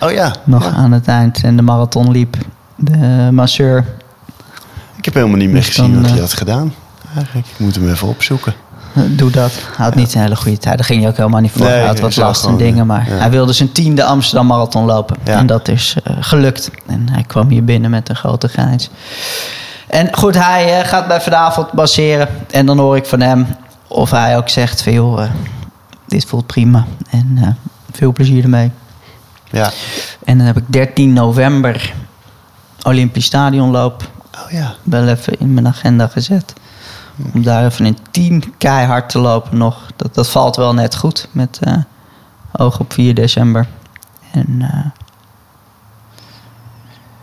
Oh 0.00 0.10
ja. 0.10 0.34
Nog 0.44 0.64
Ja. 0.64 0.70
aan 0.70 0.92
het 0.92 1.06
eind 1.08 1.42
en 1.44 1.56
de 1.56 1.62
marathon 1.62 2.10
liep. 2.10 2.36
De 2.76 3.28
masseur. 3.32 3.84
Ik 4.96 5.04
heb 5.04 5.14
helemaal 5.14 5.36
niet 5.36 5.48
meer 5.50 5.56
Dus 5.56 5.66
gezien 5.66 5.92
dan, 5.92 6.00
wat 6.00 6.10
hij 6.10 6.18
eh, 6.18 6.24
had 6.24 6.32
gedaan. 6.32 6.74
Eigenlijk, 7.16 7.46
ik 7.46 7.58
moet 7.58 7.74
hem 7.74 7.90
even 7.90 8.08
opzoeken. 8.08 8.54
Doe 8.92 9.30
dat. 9.30 9.52
Hij 9.76 9.84
had 9.84 9.94
niet 9.94 10.14
een 10.14 10.20
hele 10.20 10.36
goede 10.36 10.58
tijd. 10.58 10.76
Daar 10.76 10.86
ging 10.86 11.00
hij 11.00 11.10
ook 11.10 11.16
helemaal 11.16 11.40
niet 11.40 11.50
voor. 11.50 11.60
Nee, 11.66 11.70
hij 11.74 11.86
had 11.86 12.00
wat 12.00 12.16
last 12.16 12.44
en 12.46 12.56
dingen. 12.56 12.80
eh, 12.80 12.86
Maar 12.86 13.08
ja. 13.08 13.14
hij 13.16 13.30
wilde 13.30 13.52
zijn 13.52 13.72
tiende 13.72 14.04
Amsterdam 14.04 14.46
Marathon 14.46 14.84
lopen. 14.84 15.16
Ja. 15.24 15.36
En 15.38 15.46
dat 15.46 15.68
is 15.68 15.96
gelukt. 16.20 16.70
En 16.86 17.08
hij 17.12 17.22
kwam 17.26 17.48
hier 17.48 17.64
binnen 17.64 17.90
met 17.90 18.08
een 18.08 18.16
grote 18.16 18.48
grijns. 18.48 18.90
En 19.90 20.16
goed, 20.16 20.34
hij 20.34 20.80
eh, 20.80 20.88
gaat 20.88 21.06
bij 21.08 21.20
vanavond 21.20 21.72
baseren. 21.72 22.28
En 22.50 22.66
dan 22.66 22.78
hoor 22.78 22.96
ik 22.96 23.06
van 23.06 23.20
hem 23.20 23.46
of 23.88 24.10
hij 24.10 24.36
ook 24.36 24.48
zegt 24.48 24.82
van... 24.82 24.92
joh, 24.92 25.22
eh, 25.22 25.30
dit 26.06 26.24
voelt 26.24 26.46
prima. 26.46 26.86
En 27.10 27.38
eh, 27.42 27.48
veel 27.92 28.12
plezier 28.12 28.42
ermee. 28.42 28.70
Ja. 29.50 29.70
En 30.24 30.38
dan 30.38 30.46
heb 30.46 30.56
ik 30.56 30.64
13 30.66 31.12
november 31.12 31.92
Olympisch 32.82 33.24
Stadionloop 33.24 34.10
Oh 34.44 34.50
ja. 34.50 34.74
wel 34.82 35.08
even 35.08 35.38
in 35.38 35.54
mijn 35.54 35.66
agenda 35.66 36.06
gezet. 36.06 36.52
Om 37.34 37.42
daar 37.42 37.64
even 37.64 37.84
een 37.84 37.98
team 38.10 38.42
keihard 38.58 39.08
te 39.08 39.18
lopen 39.18 39.58
nog. 39.58 39.86
Dat, 39.96 40.14
dat 40.14 40.28
valt 40.28 40.56
wel 40.56 40.74
net 40.74 40.96
goed 40.96 41.28
met 41.32 41.60
oog 42.52 42.80
op 42.80 42.92
4 42.92 43.14
december. 43.14 43.66
En 44.32 44.62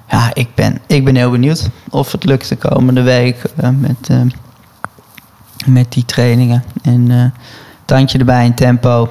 ja, 0.07 0.29
ik 0.33 0.55
ben, 0.55 0.79
ik 0.87 1.05
ben 1.05 1.15
heel 1.15 1.31
benieuwd 1.31 1.69
of 1.89 2.11
het 2.11 2.23
lukt 2.23 2.49
de 2.49 2.55
komende 2.55 3.01
week 3.01 3.43
eh, 3.55 3.69
met, 3.69 4.07
eh, 4.09 4.21
met 5.65 5.91
die 5.91 6.05
trainingen. 6.05 6.63
En 6.81 7.11
eh 7.11 7.41
tandje 7.85 8.17
erbij 8.17 8.45
in 8.45 8.53
tempo. 8.53 9.09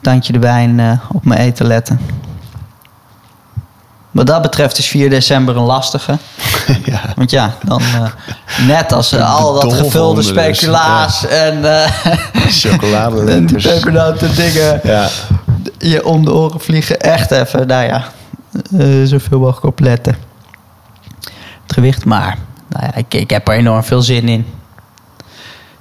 Tandje 0.00 0.32
erbij 0.32 0.62
en 0.64 0.80
eh, 0.80 0.98
op 1.12 1.24
mijn 1.24 1.40
eten 1.40 1.66
letten. 1.66 2.00
Wat 4.10 4.26
dat 4.26 4.42
betreft 4.42 4.78
is 4.78 4.86
4 4.86 5.10
december 5.10 5.56
een 5.56 5.62
lastige. 5.62 6.18
ja. 6.84 7.00
Want 7.16 7.30
ja, 7.30 7.54
dan 7.64 7.82
net 8.66 8.92
als 8.92 9.14
al 9.18 9.60
dat 9.60 9.72
gevulde 9.72 10.22
speculaas 10.22 11.26
en, 11.26 11.64
eh 11.64 12.06
en 12.06 12.20
die 12.32 12.50
Chocoladeletters. 12.50 13.64
pepernoten 13.64 14.34
dingen 14.34 14.80
Ja. 14.82 15.08
je 15.78 16.04
om 16.04 16.24
de 16.24 16.32
oren 16.32 16.60
vliegen. 16.60 17.00
Echt 17.00 17.30
even, 17.30 17.66
nou 17.66 17.84
ja, 17.84 18.04
eh, 18.78 18.86
zoveel 19.04 19.38
mogelijk 19.38 19.64
op 19.66 19.80
letten. 19.80 20.16
Het 21.62 21.72
gewicht, 21.72 22.04
maar 22.04 22.38
nou 22.68 22.84
ja, 22.86 22.94
ik, 22.94 23.14
ik 23.14 23.30
heb 23.30 23.48
er 23.48 23.54
enorm 23.54 23.82
veel 23.82 24.02
zin 24.02 24.28
in. 24.28 24.46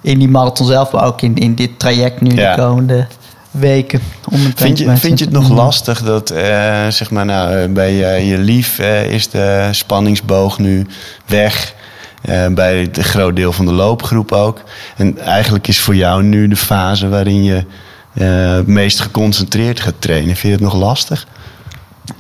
In 0.02 0.20
die 0.20 0.30
marathon 0.30 0.68
zelf, 0.68 0.92
maar 0.92 1.04
ook 1.06 1.22
in, 1.22 1.36
in 1.36 1.56
dit 1.56 1.80
traject 1.80 2.22
nu 2.22 2.36
Ja. 2.36 2.56
de 2.56 2.62
komende 2.62 3.08
weken. 3.52 4.02
Om 4.30 4.38
Vind 4.56 4.78
je, 4.78 4.98
vind 4.98 5.20
je 5.20 5.26
het 5.26 5.34
nog 5.34 5.48
te- 5.48 5.54
lastig 5.54 6.02
dat 6.04 6.30
eh, 6.30 6.88
zeg 6.88 7.12
maar, 7.12 7.26
nou, 7.26 7.56
eh, 7.56 7.70
bij 7.74 8.24
je 8.26 8.38
lief 8.38 8.80
is 9.10 9.30
de 9.30 9.68
spanningsboog 9.72 10.60
nu 10.60 10.88
weg? 11.26 11.74
Eh, 12.22 12.48
bij 12.48 12.78
het 12.82 12.98
groot 12.98 13.36
deel 13.36 13.52
van 13.52 13.66
de 13.66 13.72
loopgroep 13.72 14.32
ook. 14.32 14.62
En 14.96 15.20
eigenlijk 15.20 15.68
is 15.68 15.80
voor 15.80 15.96
jou 15.96 16.24
nu 16.24 16.48
de 16.48 16.56
fase 16.56 17.10
waarin 17.10 17.44
je 17.44 17.66
het 18.14 18.68
meest 18.68 19.00
geconcentreerd 19.00 19.80
gaat 19.80 19.94
trainen. 20.00 20.36
Vind 20.36 20.42
je 20.42 20.52
het 20.52 20.74
nog 20.74 20.74
lastig? 20.76 21.28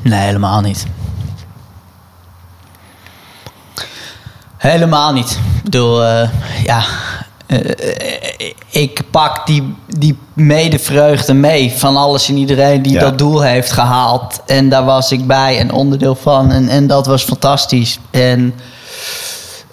Nee, 0.01 0.19
helemaal 0.19 0.61
niet. 0.61 0.85
Helemaal 4.57 5.13
niet. 5.13 5.31
Ik 5.31 5.63
bedoel, 5.63 6.03
eh, 6.03 6.29
ja. 6.63 6.83
eh, 7.47 7.59
ik 8.69 9.01
pak 9.11 9.45
die, 9.47 9.75
die 9.87 10.17
medevreugde 10.33 11.33
mee 11.33 11.71
van 11.77 11.97
alles 11.97 12.29
en 12.29 12.37
iedereen 12.37 12.81
die 12.81 12.93
Ja. 12.93 12.99
dat 12.99 13.17
doel 13.17 13.41
heeft 13.41 13.71
gehaald. 13.71 14.41
En 14.45 14.69
daar 14.69 14.85
was 14.85 15.11
ik 15.11 15.27
bij 15.27 15.59
en 15.59 15.71
onderdeel 15.71 16.15
van. 16.15 16.51
En, 16.51 16.67
en 16.69 16.87
dat 16.87 17.05
was 17.05 17.23
fantastisch. 17.23 17.99
En 18.11 18.53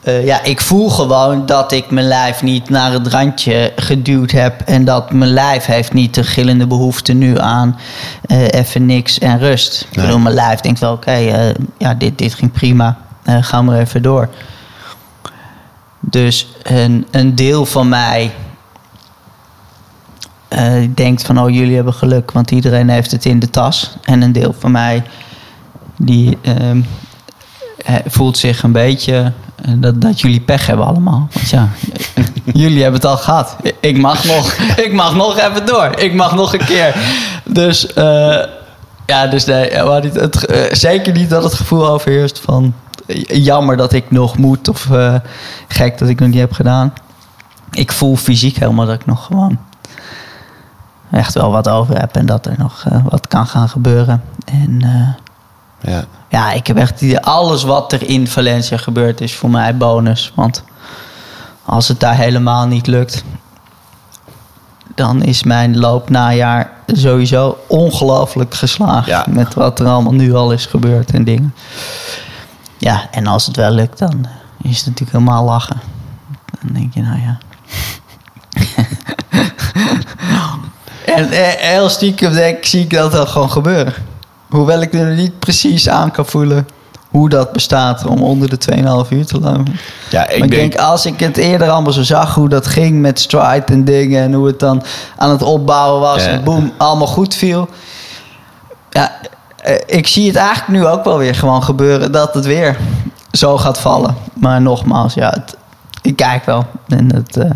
eh, 0.08 0.24
ja, 0.24 0.42
ik 0.42 0.60
voel 0.60 0.90
gewoon 0.90 1.46
dat 1.46 1.72
ik 1.72 1.90
mijn 1.90 2.06
lijf 2.06 2.42
niet 2.42 2.68
naar 2.68 2.92
het 2.92 3.06
randje 3.06 3.72
geduwd 3.76 4.30
heb. 4.30 4.60
En 4.60 4.84
dat 4.84 5.12
mijn 5.12 5.30
lijf 5.30 5.64
heeft 5.64 5.92
niet 5.92 6.14
de 6.14 6.24
gillende 6.24 6.66
behoefte 6.66 7.12
nu 7.12 7.38
aan 7.38 7.78
eh, 8.26 8.48
even 8.48 8.86
niks 8.86 9.18
en 9.18 9.38
rust. 9.38 9.86
Ik 9.90 10.02
bedoel, 10.02 10.18
mijn 10.18 10.34
lijf 10.34 10.60
denkt 10.60 10.80
wel, 10.80 10.92
oké, 10.92 11.10
eh, 11.10 11.54
ja, 11.78 11.94
dit, 11.94 12.18
dit 12.18 12.34
ging 12.34 12.52
prima. 12.52 12.98
Ga 13.40 13.62
maar 13.62 13.78
even 13.78 14.02
door. 14.02 14.28
Dus 16.00 16.48
een, 16.62 17.06
een 17.10 17.34
deel 17.34 17.66
van 17.66 17.88
mij 17.88 18.30
denkt 20.94 21.22
van, 21.22 21.40
oh, 21.40 21.50
jullie 21.50 21.74
hebben 21.74 21.94
geluk, 21.94 22.30
want 22.30 22.50
iedereen 22.50 22.88
heeft 22.88 23.10
het 23.10 23.24
in 23.24 23.38
de 23.38 23.50
tas. 23.50 23.96
En 24.02 24.22
een 24.22 24.32
deel 24.32 24.54
van 24.58 24.70
mij 24.70 25.02
die 25.96 26.38
ehm, 26.42 26.80
eh, 27.88 27.94
voelt 28.06 28.38
zich 28.38 28.62
een 28.62 28.72
beetje 28.72 29.32
dat, 29.76 30.00
dat 30.00 30.20
jullie 30.20 30.40
pech 30.40 30.66
hebben 30.66 30.86
allemaal. 30.86 31.28
Want 31.32 31.50
ja, 31.50 31.68
jullie 32.62 32.82
hebben 32.82 33.00
het 33.00 33.10
al 33.10 33.16
gehad. 33.16 33.56
Ik 33.80 33.98
mag 33.98 34.24
nog, 34.24 34.52
ik 34.86 34.92
mag 34.92 35.14
nog 35.14 35.38
even 35.38 35.66
door. 35.66 35.90
Ik 35.96 36.14
mag 36.14 36.34
nog 36.34 36.52
een 36.52 36.64
keer. 36.64 36.94
Dus 37.44 37.92
eh, 37.92 38.44
ja, 39.06 39.26
dus 39.26 39.44
nee, 39.44 39.82
niet, 40.00 40.14
het, 40.14 40.46
eh, 40.46 40.72
zeker 40.72 41.12
niet 41.12 41.30
dat 41.30 41.42
het 41.42 41.54
gevoel 41.54 41.88
overheerst 41.88 42.40
van 42.40 42.74
eh, 43.06 43.44
jammer 43.44 43.76
dat 43.76 43.92
ik 43.92 44.10
nog 44.10 44.38
moet 44.38 44.68
of 44.68 44.88
gek 45.68 45.98
dat 45.98 46.08
ik 46.08 46.20
nog 46.20 46.28
niet 46.28 46.38
heb 46.38 46.52
gedaan. 46.52 46.92
Ik 47.70 47.92
voel 47.92 48.16
fysiek 48.16 48.56
helemaal 48.56 48.86
dat 48.86 48.94
ik 48.94 49.06
nog 49.06 49.24
gewoon 49.24 49.58
echt 51.10 51.34
wel 51.34 51.50
wat 51.50 51.68
over 51.68 52.00
heb 52.00 52.16
en 52.16 52.26
dat 52.26 52.46
er 52.46 52.54
nog 52.58 52.84
wat 53.08 53.28
kan 53.28 53.46
gaan 53.46 53.68
gebeuren. 53.68 54.22
En 54.44 54.82
Ja. 55.80 56.04
ja, 56.28 56.52
ik 56.52 56.66
heb 56.66 56.76
echt 56.76 56.98
die- 56.98 57.18
alles 57.20 57.62
wat 57.62 57.92
er 57.92 58.08
in 58.08 58.28
Valencia 58.28 58.76
gebeurt 58.76 59.20
is 59.20 59.34
voor 59.36 59.50
mij 59.50 59.76
bonus. 59.76 60.32
Want 60.34 60.62
als 61.64 61.88
het 61.88 62.00
daar 62.00 62.14
helemaal 62.16 62.66
niet 62.66 62.86
lukt, 62.86 63.24
dan 64.94 65.22
is 65.22 65.42
mijn 65.42 65.78
loopnajaar 65.78 66.70
sowieso 66.86 67.58
ongelooflijk 67.66 68.54
geslaagd. 68.54 69.06
Ja. 69.06 69.24
Met 69.28 69.54
wat 69.54 69.80
er 69.80 69.86
allemaal 69.86 70.12
nu 70.14 70.34
al 70.34 70.52
is 70.52 70.66
gebeurd 70.66 71.10
en 71.10 71.24
dingen. 71.24 71.54
Ja, 72.78 73.08
en 73.10 73.26
als 73.26 73.46
het 73.46 73.56
wel 73.56 73.70
lukt, 73.70 73.98
dan 73.98 74.26
is 74.62 74.76
het 74.76 74.86
natuurlijk 74.86 75.12
helemaal 75.18 75.44
lachen. 75.44 75.80
Dan 76.62 76.72
denk 76.72 76.94
je, 76.94 77.00
nou 77.02 77.18
ja. 77.20 77.38
en 81.16 81.30
eh, 81.30 81.70
heel 81.70 81.88
stiekem 81.88 82.32
denk, 82.32 82.64
zie 82.64 82.82
ik 82.82 82.90
dat 82.90 83.12
wel 83.12 83.26
gewoon 83.26 83.50
gebeuren. 83.50 83.94
Hoewel 84.48 84.80
ik 84.80 84.94
er 84.94 85.14
niet 85.14 85.38
precies 85.38 85.88
aan 85.88 86.10
kan 86.10 86.26
voelen 86.26 86.66
hoe 87.08 87.28
dat 87.28 87.52
bestaat 87.52 88.06
om 88.06 88.22
onder 88.22 88.48
de 88.48 88.58
2,5 89.04 89.08
uur 89.10 89.26
te 89.26 89.40
lopen. 89.40 89.76
Ja, 90.10 90.28
ik 90.28 90.50
denk, 90.50 90.76
als 90.76 91.06
ik 91.06 91.20
het 91.20 91.36
eerder 91.36 91.70
allemaal 91.70 91.92
zo 91.92 92.02
zag, 92.02 92.34
hoe 92.34 92.48
dat 92.48 92.66
ging 92.66 93.00
met 93.00 93.20
stride 93.20 93.64
en 93.66 93.84
dingen 93.84 94.22
en 94.22 94.32
hoe 94.32 94.46
het 94.46 94.58
dan 94.58 94.82
aan 95.16 95.30
het 95.30 95.42
opbouwen 95.42 96.00
was 96.00 96.24
Ja. 96.24 96.30
en 96.30 96.44
boem, 96.44 96.72
allemaal 96.76 97.06
goed 97.06 97.34
viel. 97.34 97.68
Ja, 98.90 99.12
eh, 99.56 99.74
ik 99.86 100.06
zie 100.06 100.26
het 100.26 100.36
eigenlijk 100.36 100.68
nu 100.68 100.86
ook 100.86 101.04
wel 101.04 101.18
weer 101.18 101.34
gewoon 101.34 101.62
gebeuren 101.62 102.12
dat 102.12 102.34
het 102.34 102.46
weer 102.46 102.76
zo 103.32 103.58
gaat 103.58 103.80
vallen. 103.80 104.16
Maar 104.34 104.60
nogmaals, 104.62 105.14
ja, 105.14 105.30
het, 105.30 105.56
ik 106.02 106.16
kijk 106.16 106.44
wel. 106.44 106.66
En 106.88 107.14
het, 107.14 107.36
eh. 107.36 107.50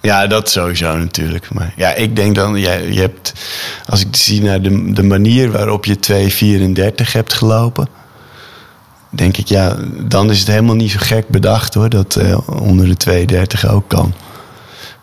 Ja, 0.00 0.26
dat 0.26 0.50
sowieso 0.50 0.96
natuurlijk. 0.96 1.52
Maar 1.52 1.72
ja, 1.76 1.94
ik 1.94 2.16
denk 2.16 2.34
dan, 2.34 2.58
jij, 2.58 2.92
je 2.92 3.00
hebt, 3.00 3.32
als 3.86 4.00
ik 4.00 4.16
zie 4.16 4.42
naar 4.42 4.62
de, 4.62 4.92
de 4.92 5.02
manier 5.02 5.50
waarop 5.50 5.84
je 5.84 5.96
2,34 7.04 7.12
hebt 7.12 7.32
gelopen, 7.32 7.88
denk 9.10 9.36
ik, 9.36 9.48
ja, 9.48 9.76
dan 10.02 10.30
is 10.30 10.38
het 10.38 10.48
helemaal 10.48 10.74
niet 10.74 10.90
zo 10.90 10.98
gek 11.00 11.28
bedacht 11.28 11.74
hoor, 11.74 11.88
dat 11.88 12.16
eh, 12.16 12.48
onder 12.48 12.98
de 12.98 13.26
2,30 13.64 13.70
ook 13.70 13.88
kan. 13.88 14.14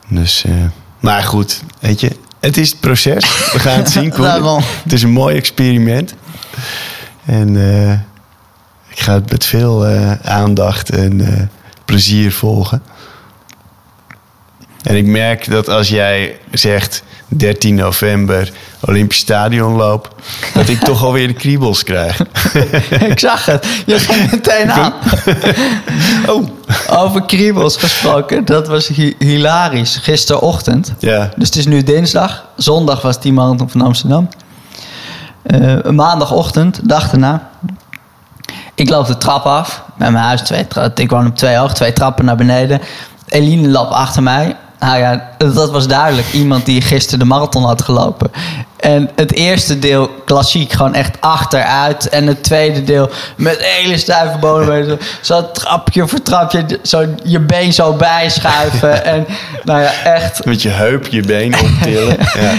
Dus, 0.07 0.43
eh, 0.43 0.53
maar 0.99 1.23
goed, 1.23 1.61
weet 1.79 1.99
je, 1.99 2.11
het 2.39 2.57
is 2.57 2.69
het 2.69 2.79
proces. 2.79 3.51
We 3.51 3.59
gaan 3.59 3.77
het 3.77 3.89
zien. 3.89 4.09
Daarom. 4.17 4.63
Het 4.83 4.93
is 4.93 5.03
een 5.03 5.09
mooi 5.09 5.35
experiment. 5.35 6.13
En 7.25 7.57
eh, 7.57 7.91
ik 8.87 8.99
ga 8.99 9.13
het 9.13 9.31
met 9.31 9.45
veel 9.45 9.85
aandacht 10.23 10.89
en 10.89 11.49
plezier 11.85 12.31
volgen. 12.31 12.81
En 14.83 14.95
ik 14.95 15.05
merk 15.05 15.49
dat 15.51 15.69
als 15.69 15.89
jij 15.89 16.37
zegt 16.51 17.03
13 17.27 17.75
november 17.75 18.51
Olympisch 18.81 19.17
Stadion 19.17 19.73
loop, 19.75 20.15
dat 20.53 20.67
ik 20.69 20.79
toch 20.79 21.03
alweer 21.03 21.27
de 21.27 21.33
kriebels 21.33 21.83
krijg. 21.83 22.19
ik 23.11 23.19
zag 23.19 23.45
het. 23.45 23.67
Je 23.85 23.99
ging 23.99 24.31
meteen 24.31 24.71
aan. 24.71 24.93
Oh, 26.27 26.47
Over 26.89 27.21
kriebels 27.25 27.77
gesproken. 27.77 28.45
Dat 28.45 28.67
was 28.67 28.87
hi- 28.87 29.15
hilarisch. 29.19 29.95
Gisterochtend. 29.95 30.93
ja. 30.99 31.29
Dus 31.35 31.47
het 31.47 31.55
is 31.55 31.65
nu 31.65 31.83
dinsdag. 31.83 32.45
Zondag 32.55 33.01
was 33.01 33.19
die 33.21 33.33
marathon 33.33 33.69
van 33.69 33.81
Amsterdam. 33.81 34.29
Eh, 35.43 35.83
maandagochtend, 35.83 36.79
dag 36.89 37.11
erna. 37.11 37.49
Ik 38.75 38.89
loop 38.89 39.07
de 39.07 39.17
trap 39.17 39.43
af. 39.45 39.83
Bij 39.97 40.11
mijn 40.11 40.23
huis 40.25 40.41
twee 40.41 40.67
Ik 40.95 41.09
woon 41.09 41.27
op 41.27 41.35
twee 41.35 41.55
hoog, 41.55 41.73
twee 41.73 41.93
trappen 41.93 42.25
naar 42.25 42.35
beneden. 42.35 42.81
Eline 43.27 43.67
loopt 43.67 43.91
achter 43.91 44.23
mij. 44.23 44.55
Nou 44.79 44.99
ja, 44.99 45.29
dat 45.37 45.71
was 45.71 45.87
duidelijk. 45.87 46.31
Iemand 46.31 46.65
die 46.65 46.81
gisteren 46.81 47.19
de 47.19 47.25
marathon 47.25 47.63
had 47.63 47.81
gelopen. 47.81 48.31
En 48.77 49.09
het 49.15 49.33
eerste 49.33 49.79
deel 49.79 50.09
klassiek, 50.25 50.71
gewoon 50.71 50.93
echt 50.93 51.21
achteruit. 51.21 52.09
En 52.09 52.27
het 52.27 52.43
tweede 52.43 52.83
deel 52.83 53.09
met 53.35 53.57
hele 53.59 53.97
stijve 53.97 54.37
bodem. 54.37 54.97
Zo 55.21 55.51
trapje 55.51 56.07
voor 56.07 56.21
trapje, 56.21 56.79
zo 56.83 57.05
je 57.23 57.39
been 57.39 57.73
zo 57.73 57.93
bijschuiven. 57.93 59.05
En 59.17 59.27
nou 59.63 59.81
ja, 59.81 59.91
echt 60.03 60.45
Met 60.45 60.61
je 60.61 60.69
heup 60.69 61.07
je 61.07 61.21
been 61.21 61.59
optillen. 61.59 62.17
Ja. 62.39 62.53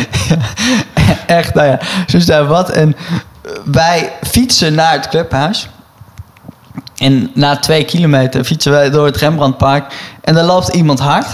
Echt, 1.26 1.54
nou 1.54 1.68
ja, 1.68 1.78
zo 2.06 2.18
daar 2.24 2.46
wat. 2.46 2.70
En 2.70 2.96
wij 3.64 4.12
fietsen 4.22 4.74
naar 4.74 4.92
het 4.92 5.08
clubhuis. 5.08 5.68
En 6.96 7.30
na 7.34 7.56
twee 7.56 7.84
kilometer 7.84 8.44
fietsen 8.44 8.72
wij 8.72 8.90
door 8.90 9.06
het 9.06 9.16
Rembrandtpark. 9.16 9.94
En 10.20 10.34
dan 10.34 10.44
loopt 10.44 10.68
iemand 10.68 10.98
hard. 10.98 11.26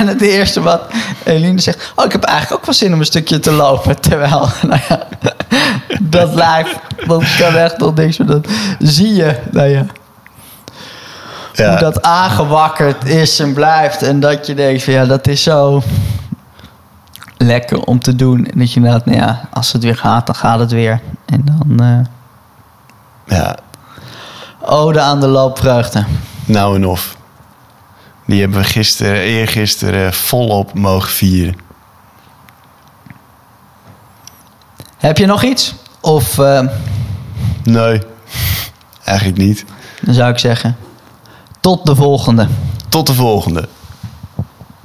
En 0.00 0.06
het 0.14 0.20
eerste 0.20 0.60
wat 0.60 0.82
Eline 1.24 1.60
zegt... 1.60 1.92
Oh, 1.94 2.04
ik 2.04 2.12
heb 2.12 2.24
eigenlijk 2.24 2.60
ook 2.60 2.66
wel 2.66 2.74
zin 2.74 2.92
om 2.92 2.98
een 2.98 3.04
stukje 3.04 3.38
te 3.38 3.52
lopen. 3.52 4.00
Terwijl, 4.08 4.48
nou 4.68 4.80
ja, 4.88 5.06
dat 6.00 6.34
lijf, 6.34 6.78
dat 7.06 7.24
kan 7.38 7.54
echt 7.54 7.78
nog 7.78 7.94
niks. 7.94 8.18
Maar 8.18 8.26
dat 8.26 8.46
zie 8.78 9.14
je, 9.14 9.36
nou 9.50 9.68
ja, 9.68 9.86
Ja. 11.52 11.68
hoe 11.70 11.78
dat 11.78 12.02
aangewakkerd 12.02 13.04
is 13.04 13.38
en 13.38 13.54
blijft. 13.54 14.02
En 14.02 14.20
dat 14.20 14.46
je 14.46 14.54
denkt 14.54 14.82
van 14.82 14.92
ja, 14.92 15.04
dat 15.04 15.26
is 15.28 15.42
zo 15.42 15.82
lekker 17.36 17.82
om 17.82 17.98
te 17.98 18.16
doen. 18.16 18.46
En 18.46 18.58
dat 18.58 18.70
je 18.72 18.76
inderdaad, 18.76 19.06
nou 19.06 19.18
ja, 19.18 19.48
als 19.52 19.72
het 19.72 19.82
weer 19.82 19.96
gaat, 19.96 20.26
dan 20.26 20.34
gaat 20.34 20.58
het 20.58 20.72
weer. 20.72 21.00
En 21.26 21.44
dan 21.44 21.86
eh 21.86 22.06
ja, 23.36 23.56
ode 24.60 25.00
aan 25.00 25.20
de 25.20 25.26
loopvreugde. 25.26 26.04
nou 26.44 26.74
en 26.76 26.86
of. 26.86 27.16
Die 28.30 28.40
hebben 28.40 28.58
we 28.58 28.64
gisteren, 28.64 29.20
eergisteren 29.20 30.14
volop 30.14 30.74
mogen 30.74 31.10
vieren. 31.10 31.56
Heb 34.96 35.18
je 35.18 35.26
nog 35.26 35.42
iets? 35.42 35.74
Of 36.00 36.38
eh, 36.38 36.66
Nee, 37.64 38.02
eigenlijk 39.04 39.38
niet. 39.38 39.64
dan 40.02 40.14
zou 40.14 40.30
ik 40.30 40.38
zeggen, 40.38 40.76
tot 41.60 41.86
de 41.86 41.94
volgende. 41.94 42.48
Tot 42.88 43.06
de 43.06 43.14
volgende. 43.14 43.68